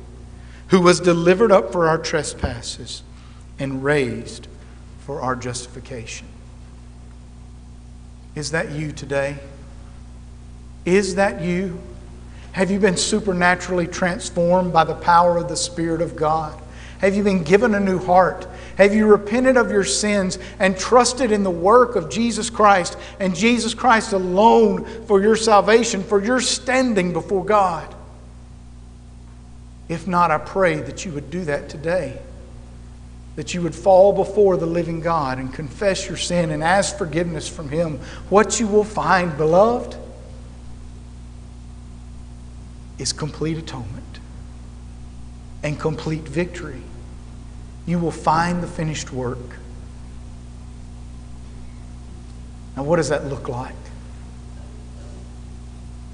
who 0.72 0.80
was 0.80 1.02
delivered 1.02 1.52
up 1.52 1.74
for 1.74 1.88
our 1.88 1.98
trespasses 1.98 3.04
and 3.60 3.84
raised 3.84 4.48
for 5.00 5.22
our 5.22 5.36
justification. 5.36 6.26
Is 8.36 8.52
that 8.52 8.72
you 8.72 8.94
today? 8.94 9.38
Is 10.86 11.16
that 11.16 11.42
you? 11.42 11.78
Have 12.54 12.72
you 12.72 12.80
been 12.80 12.96
supernaturally 12.96 13.86
transformed 13.86 14.72
by 14.72 14.86
the 14.86 14.96
power 14.96 15.38
of 15.38 15.50
the 15.50 15.58
Spirit 15.58 16.02
of 16.02 16.16
God? 16.16 16.58
Have 17.00 17.16
you 17.16 17.24
been 17.24 17.44
given 17.44 17.76
a 17.76 17.80
new 17.80 18.00
heart? 18.00 18.48
Have 18.78 18.96
you 18.96 19.08
repented 19.08 19.58
of 19.58 19.72
your 19.72 19.84
sins 19.84 20.40
and 20.58 20.78
trusted 20.78 21.34
in 21.34 21.44
the 21.44 21.52
work 21.52 21.98
of 21.98 22.10
Jesus 22.10 22.50
Christ 22.50 22.98
and 23.20 23.36
Jesus 23.36 23.74
Christ 23.74 24.14
alone 24.14 24.86
for 25.06 25.22
your 25.22 25.36
salvation, 25.36 26.02
for 26.02 26.24
your 26.24 26.40
standing 26.40 27.12
before 27.12 27.44
God? 27.44 27.94
If 29.92 30.08
not, 30.08 30.32
I 30.32 30.38
pray 30.38 30.76
that 30.80 31.04
you 31.04 31.12
would 31.12 31.30
do 31.30 31.44
that 31.44 31.68
today. 31.68 32.18
That 33.36 33.54
you 33.54 33.62
would 33.62 33.76
fall 33.76 34.14
before 34.14 34.56
the 34.56 34.66
living 34.66 35.02
God 35.02 35.38
and 35.38 35.54
confess 35.54 36.08
your 36.08 36.16
sin 36.16 36.52
and 36.52 36.64
ask 36.64 36.98
forgiveness 36.98 37.50
from 37.50 37.68
Him. 37.68 38.00
What 38.30 38.58
you 38.58 38.68
will 38.68 38.86
find, 38.86 39.36
beloved, 39.36 39.98
is 43.00 43.12
complete 43.12 43.58
atonement 43.58 44.20
and 45.62 45.78
complete 45.78 46.22
victory 46.22 46.84
you 47.86 48.00
will 48.00 48.12
find 48.12 48.64
the 48.64 48.68
finished 48.68 49.12
work. 49.12 49.58
Now, 52.78 52.84
what 52.84 52.96
does 52.96 53.10
that 53.10 53.26
look 53.26 53.50
like? 53.50 53.76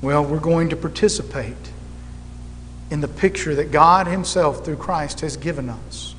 Well, 0.02 0.26
we're 0.26 0.40
going 0.40 0.70
to 0.70 0.76
participate 0.76 1.56
in 2.90 3.02
the 3.02 3.08
picture 3.08 3.56
that 3.56 3.72
God 3.72 4.08
Himself, 4.08 4.64
through 4.64 4.78
Christ, 4.78 5.22
has 5.22 5.38
given 5.38 5.70
us 5.70 6.16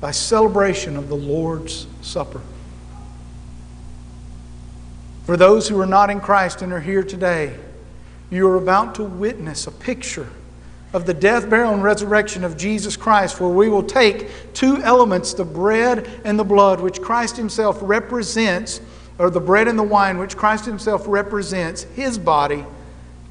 by 0.00 0.10
celebration 0.10 0.96
of 0.96 1.08
the 1.08 1.16
Lord's 1.16 1.86
Supper. 2.00 2.40
For 5.24 5.36
those 5.36 5.68
who 5.68 5.80
are 5.80 5.86
not 5.86 6.10
in 6.10 6.20
Christ 6.20 6.62
and 6.62 6.72
are 6.72 6.80
here 6.80 7.04
today, 7.04 7.56
you 8.30 8.48
are 8.48 8.56
about 8.56 8.96
to 8.96 9.04
witness 9.04 9.66
a 9.66 9.70
picture 9.70 10.28
of 10.92 11.06
the 11.06 11.14
death, 11.14 11.48
burial, 11.48 11.72
and 11.72 11.82
resurrection 11.82 12.42
of 12.42 12.56
Jesus 12.56 12.96
Christ, 12.96 13.40
where 13.40 13.48
we 13.48 13.68
will 13.68 13.84
take 13.84 14.52
two 14.52 14.78
elements, 14.82 15.32
the 15.32 15.44
bread 15.44 16.10
and 16.24 16.38
the 16.38 16.44
blood, 16.44 16.80
which 16.80 17.00
Christ 17.00 17.36
Himself 17.36 17.78
represents, 17.80 18.80
or 19.18 19.30
the 19.30 19.40
bread 19.40 19.68
and 19.68 19.78
the 19.78 19.84
wine, 19.84 20.18
which 20.18 20.36
Christ 20.36 20.66
Himself 20.66 21.04
represents, 21.06 21.84
His 21.84 22.18
body 22.18 22.64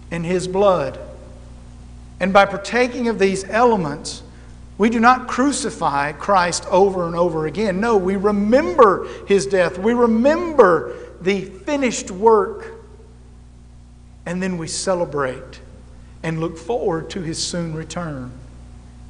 and 0.10 0.26
His 0.26 0.48
blood. 0.48 1.00
And 2.22 2.32
by 2.32 2.46
partaking 2.46 3.08
of 3.08 3.18
these 3.18 3.44
elements, 3.50 4.22
we 4.78 4.92
do 4.92 5.00
not 5.00 5.28
crucify 5.28 6.12
Christ 6.12 6.68
over 6.70 7.08
and 7.08 7.16
over 7.16 7.48
again. 7.48 7.80
No, 7.80 7.98
we 7.98 8.16
remember 8.16 9.08
His 9.28 9.48
death, 9.48 9.80
we 9.80 9.94
remember 9.94 10.96
the 11.20 11.42
finished 11.42 12.12
work, 12.12 12.74
and 14.26 14.42
then 14.42 14.60
we 14.60 14.68
celebrate 14.68 15.62
and 16.22 16.40
look 16.40 16.60
forward 16.60 17.10
to 17.10 17.22
his 17.22 17.42
soon 17.42 17.74
return, 17.74 18.32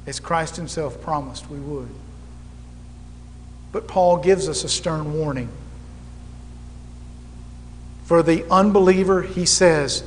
as 0.06 0.18
Christ 0.18 0.56
himself 0.56 1.00
promised 1.02 1.50
we 1.50 1.58
would. 1.58 1.90
But 3.72 3.86
Paul 3.86 4.18
gives 4.18 4.48
us 4.48 4.64
a 4.64 4.68
stern 4.70 5.18
warning. 5.18 5.50
For 8.04 8.22
the 8.22 8.50
unbeliever, 8.50 9.20
he 9.20 9.44
says, 9.44 10.02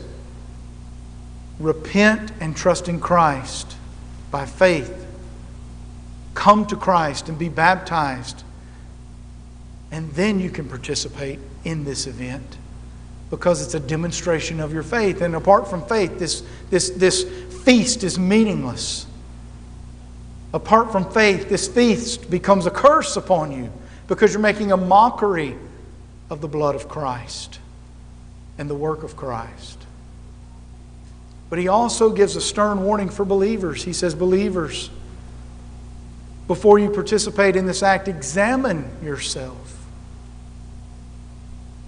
repent 1.59 2.31
and 2.39 2.55
trust 2.55 2.89
in 2.89 2.99
Christ 2.99 3.75
by 4.31 4.45
faith. 4.45 5.05
Come 6.33 6.65
to 6.67 6.75
Christ 6.75 7.29
and 7.29 7.39
be 7.39 7.49
baptized. 7.49 8.43
And 9.91 10.11
then 10.11 10.39
you 10.39 10.49
can 10.49 10.67
participate 10.67 11.39
in 11.63 11.85
this 11.85 12.07
event 12.07 12.57
because 13.29 13.61
it's 13.63 13.73
a 13.73 13.79
demonstration 13.79 14.59
of 14.59 14.73
your 14.73 14.83
faith. 14.83 15.21
And 15.21 15.35
apart 15.35 15.69
from 15.69 15.85
faith, 15.85 16.19
this, 16.19 16.43
this, 16.69 16.89
this 16.91 17.23
feast 17.63 18.03
is 18.03 18.19
meaningless. 18.19 19.05
Apart 20.53 20.91
from 20.91 21.09
faith, 21.11 21.49
this 21.49 21.67
feast 21.67 22.29
becomes 22.29 22.65
a 22.65 22.71
curse 22.71 23.17
upon 23.17 23.51
you 23.51 23.71
because 24.07 24.33
you're 24.33 24.41
making 24.41 24.71
a 24.71 24.77
mockery 24.77 25.55
of 26.29 26.41
the 26.41 26.47
blood 26.47 26.75
of 26.75 26.87
Christ. 26.87 27.59
and 28.57 28.69
the 28.69 28.75
work 28.75 29.03
of 29.03 29.15
Christ. 29.15 29.74
But 31.49 31.59
he 31.59 31.67
also 31.67 32.09
gives 32.09 32.35
a 32.35 32.41
stern 32.41 32.83
warning 32.83 33.09
for 33.09 33.25
believers. 33.25 33.83
He 33.83 33.93
says, 33.93 34.15
Believers, 34.15 34.89
before 36.47 36.79
you 36.79 36.89
participate 36.89 37.55
in 37.55 37.65
this 37.65 37.83
act, 37.83 38.07
examine 38.07 38.89
yourself. 39.03 39.85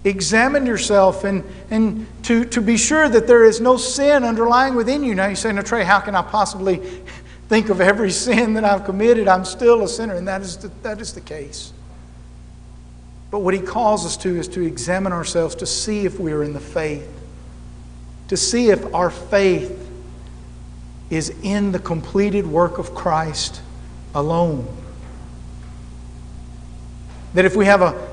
Examine 0.03 0.65
yourself 0.65 1.23
and, 1.23 1.43
and 1.69 2.07
to, 2.23 2.45
to 2.45 2.61
be 2.61 2.77
sure 2.77 3.09
that 3.09 3.27
there 3.27 3.43
is 3.43 3.59
no 3.59 3.77
sin 3.77 4.23
underlying 4.23 4.75
within 4.75 5.03
you. 5.03 5.15
Now 5.15 5.27
you 5.27 5.35
say, 5.35 5.51
No, 5.51 5.61
Trey, 5.61 5.83
how 5.83 5.99
can 5.99 6.15
I 6.15 6.21
possibly 6.21 6.77
think 7.49 7.69
of 7.69 7.81
every 7.81 8.11
sin 8.11 8.53
that 8.53 8.63
I've 8.63 8.85
committed? 8.85 9.27
I'm 9.27 9.45
still 9.45 9.83
a 9.83 9.87
sinner. 9.87 10.15
And 10.15 10.27
that 10.27 10.41
is 10.41 10.57
the, 10.57 10.71
that 10.83 11.01
is 11.01 11.13
the 11.13 11.21
case. 11.21 11.73
But 13.29 13.39
what 13.39 13.53
he 13.53 13.59
calls 13.59 14.05
us 14.05 14.15
to 14.17 14.37
is 14.37 14.47
to 14.49 14.61
examine 14.61 15.11
ourselves 15.11 15.55
to 15.55 15.65
see 15.65 16.05
if 16.05 16.19
we 16.19 16.31
are 16.31 16.43
in 16.43 16.53
the 16.53 16.59
faith, 16.59 17.09
to 18.27 18.37
see 18.37 18.69
if 18.69 18.93
our 18.93 19.09
faith 19.09 19.89
is 21.09 21.29
in 21.41 21.71
the 21.71 21.79
completed 21.79 22.45
work 22.45 22.77
of 22.77 22.93
Christ 22.93 23.61
alone. 24.13 24.67
That 27.33 27.45
if 27.45 27.55
we 27.55 27.65
have 27.65 27.81
a, 27.81 28.09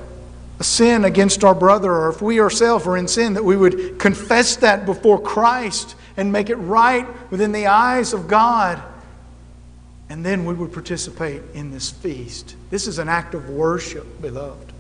a 0.61 0.65
sin 0.65 1.05
against 1.05 1.45
our 1.45 1.55
brother, 1.55 1.93
or 1.93 2.09
if 2.11 2.23
we 2.23 2.41
ourselves 2.41 2.87
are 2.87 2.97
in 2.97 3.09
sin, 3.09 3.35
that 3.35 3.45
we 3.45 3.57
would 3.57 3.99
confess 3.99 4.57
that 4.57 4.87
before 4.87 5.21
Christ 5.21 5.97
and 6.17 6.31
make 6.31 6.51
it 6.51 6.57
right 6.57 7.07
within 7.31 7.53
the 7.53 7.67
eyes 7.67 8.13
of 8.13 8.29
God. 8.29 8.81
And 10.09 10.25
then 10.25 10.45
we 10.45 10.55
would 10.55 10.73
participate 10.73 11.43
in 11.55 11.71
this 11.71 11.91
feast. 11.91 12.55
This 12.71 12.87
is 12.87 12.99
an 12.99 13.09
act 13.09 13.35
of 13.35 13.49
worship, 13.49 14.21
beloved. 14.21 14.74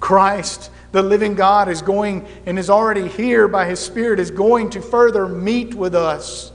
Christ, 0.00 0.70
the 0.92 1.02
living 1.02 1.34
God, 1.34 1.68
is 1.68 1.82
going 1.82 2.26
and 2.46 2.58
is 2.58 2.70
already 2.70 3.06
here 3.06 3.46
by 3.46 3.66
His 3.66 3.78
Spirit, 3.78 4.18
is 4.18 4.30
going 4.30 4.70
to 4.70 4.80
further 4.80 5.28
meet 5.28 5.74
with 5.74 5.94
us 5.94 6.50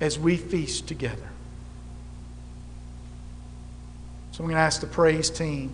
as 0.00 0.18
we 0.18 0.36
feast 0.36 0.88
together. 0.88 1.28
So 4.32 4.42
I'm 4.42 4.46
going 4.46 4.56
to 4.56 4.62
ask 4.62 4.80
the 4.80 4.86
praise 4.86 5.30
team 5.30 5.72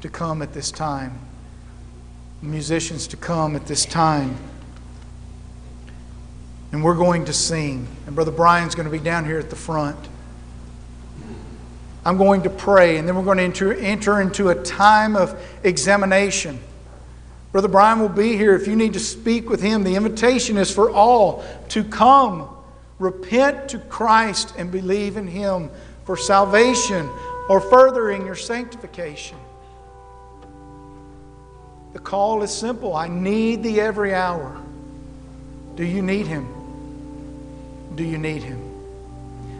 to 0.00 0.08
come 0.08 0.42
at 0.42 0.52
this 0.52 0.70
time, 0.70 1.18
the 2.42 2.48
musicians 2.48 3.06
to 3.08 3.16
come 3.16 3.54
at 3.56 3.66
this 3.66 3.84
time. 3.84 4.36
And 6.72 6.82
we're 6.82 6.96
going 6.96 7.24
to 7.26 7.32
sing. 7.32 7.86
And 8.06 8.14
Brother 8.14 8.32
Brian's 8.32 8.74
going 8.74 8.86
to 8.86 8.90
be 8.90 8.98
down 8.98 9.24
here 9.24 9.38
at 9.38 9.50
the 9.50 9.56
front. 9.56 9.96
I'm 12.06 12.18
going 12.18 12.42
to 12.42 12.50
pray, 12.50 12.98
and 12.98 13.08
then 13.08 13.16
we're 13.16 13.24
going 13.24 13.38
to 13.38 13.42
enter, 13.42 13.74
enter 13.74 14.20
into 14.20 14.50
a 14.50 14.54
time 14.54 15.16
of 15.16 15.36
examination. 15.64 16.60
Brother 17.50 17.66
Brian 17.66 17.98
will 17.98 18.08
be 18.08 18.36
here 18.36 18.54
if 18.54 18.68
you 18.68 18.76
need 18.76 18.92
to 18.92 19.00
speak 19.00 19.50
with 19.50 19.60
him. 19.60 19.82
The 19.82 19.96
invitation 19.96 20.56
is 20.56 20.70
for 20.70 20.88
all 20.88 21.44
to 21.70 21.82
come, 21.82 22.48
repent 23.00 23.70
to 23.70 23.78
Christ, 23.78 24.54
and 24.56 24.70
believe 24.70 25.16
in 25.16 25.26
him 25.26 25.68
for 26.04 26.16
salvation 26.16 27.10
or 27.48 27.60
furthering 27.60 28.24
your 28.24 28.36
sanctification. 28.36 29.38
The 31.92 31.98
call 31.98 32.44
is 32.44 32.52
simple 32.52 32.94
I 32.94 33.08
need 33.08 33.64
thee 33.64 33.80
every 33.80 34.14
hour. 34.14 34.62
Do 35.74 35.84
you 35.84 36.02
need 36.02 36.28
him? 36.28 36.46
Do 37.96 38.04
you 38.04 38.16
need 38.16 38.44
him? 38.44 38.75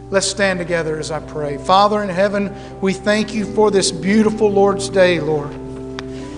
Let's 0.09 0.27
stand 0.27 0.57
together 0.59 0.97
as 0.97 1.11
I 1.11 1.19
pray. 1.19 1.57
Father 1.57 2.01
in 2.01 2.07
heaven, 2.07 2.55
we 2.79 2.93
thank 2.93 3.33
you 3.33 3.43
for 3.53 3.71
this 3.71 3.91
beautiful 3.91 4.49
Lord's 4.49 4.87
Day, 4.87 5.19
Lord. 5.19 5.51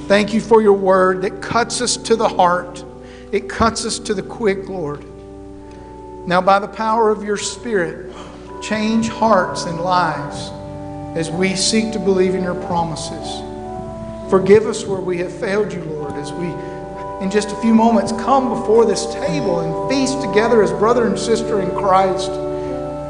Thank 0.08 0.34
you 0.34 0.42
for 0.42 0.64
your 0.64 0.74
word 0.74 1.22
that 1.22 1.40
cuts 1.40 1.80
us 1.80 1.96
to 1.98 2.16
the 2.16 2.28
heart, 2.28 2.84
it 3.32 3.48
cuts 3.48 3.86
us 3.86 4.00
to 4.00 4.16
the 4.16 4.24
quick, 4.24 4.68
Lord. 4.68 5.06
Now, 6.28 6.42
by 6.42 6.58
the 6.58 6.68
power 6.68 7.12
of 7.12 7.24
your 7.24 7.38
Spirit, 7.38 8.12
change 8.64 9.08
hearts 9.08 9.66
and 9.66 9.80
lives 9.80 10.50
as 11.16 11.30
we 11.30 11.56
seek 11.56 11.94
to 11.94 12.00
believe 12.00 12.34
in 12.34 12.44
your 12.44 12.60
promises. 12.66 13.40
Forgive 14.32 14.66
us 14.66 14.84
where 14.84 15.00
we 15.00 15.20
have 15.20 15.32
failed 15.32 15.72
you, 15.72 15.84
Lord, 15.84 16.14
as 16.14 16.32
we, 16.34 16.48
in 17.24 17.30
just 17.30 17.52
a 17.52 17.56
few 17.62 17.76
moments, 17.76 18.12
come 18.14 18.50
before 18.50 18.86
this 18.86 19.06
table 19.14 19.60
and 19.60 19.92
feast 19.92 20.20
together 20.22 20.64
as 20.64 20.72
brother 20.72 21.06
and 21.06 21.20
sister 21.20 21.62
in 21.62 21.70
Christ. 21.78 22.49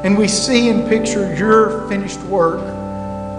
And 0.04 0.16
we 0.16 0.28
see 0.28 0.70
and 0.70 0.88
picture 0.88 1.34
your 1.34 1.86
finished 1.88 2.20
work, 2.22 2.60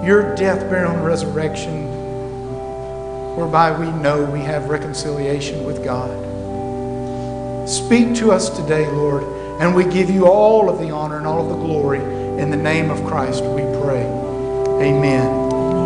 your 0.06 0.36
death, 0.36 0.70
burial, 0.70 0.92
and 0.92 1.04
resurrection, 1.04 1.88
whereby 3.36 3.78
we 3.78 3.92
know 3.92 4.24
we 4.24 4.42
have 4.42 4.70
reconciliation 4.70 5.64
with 5.64 5.84
God. 5.84 6.10
Speak 7.68 8.14
to 8.16 8.32
us 8.32 8.50
today, 8.50 8.88
Lord, 8.88 9.24
and 9.60 9.76
we 9.76 9.86
give 9.86 10.10
you 10.10 10.28
all 10.28 10.70
of 10.70 10.80
the 10.80 10.92
honor 10.92 11.18
and 11.18 11.26
all 11.26 11.42
of 11.42 11.50
the 11.50 11.66
glory. 11.66 12.00
In 12.40 12.52
the 12.52 12.58
name 12.58 12.92
of 12.92 13.04
Christ, 13.06 13.44
we 13.44 13.62
pray. 13.82 14.06
Amen 14.82 15.28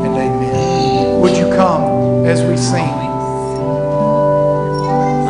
and 0.06 0.16
amen. 0.16 1.22
Would 1.22 1.38
you 1.38 1.46
come 1.56 2.26
as 2.26 2.42
we 2.44 2.58
sing? 2.58 3.05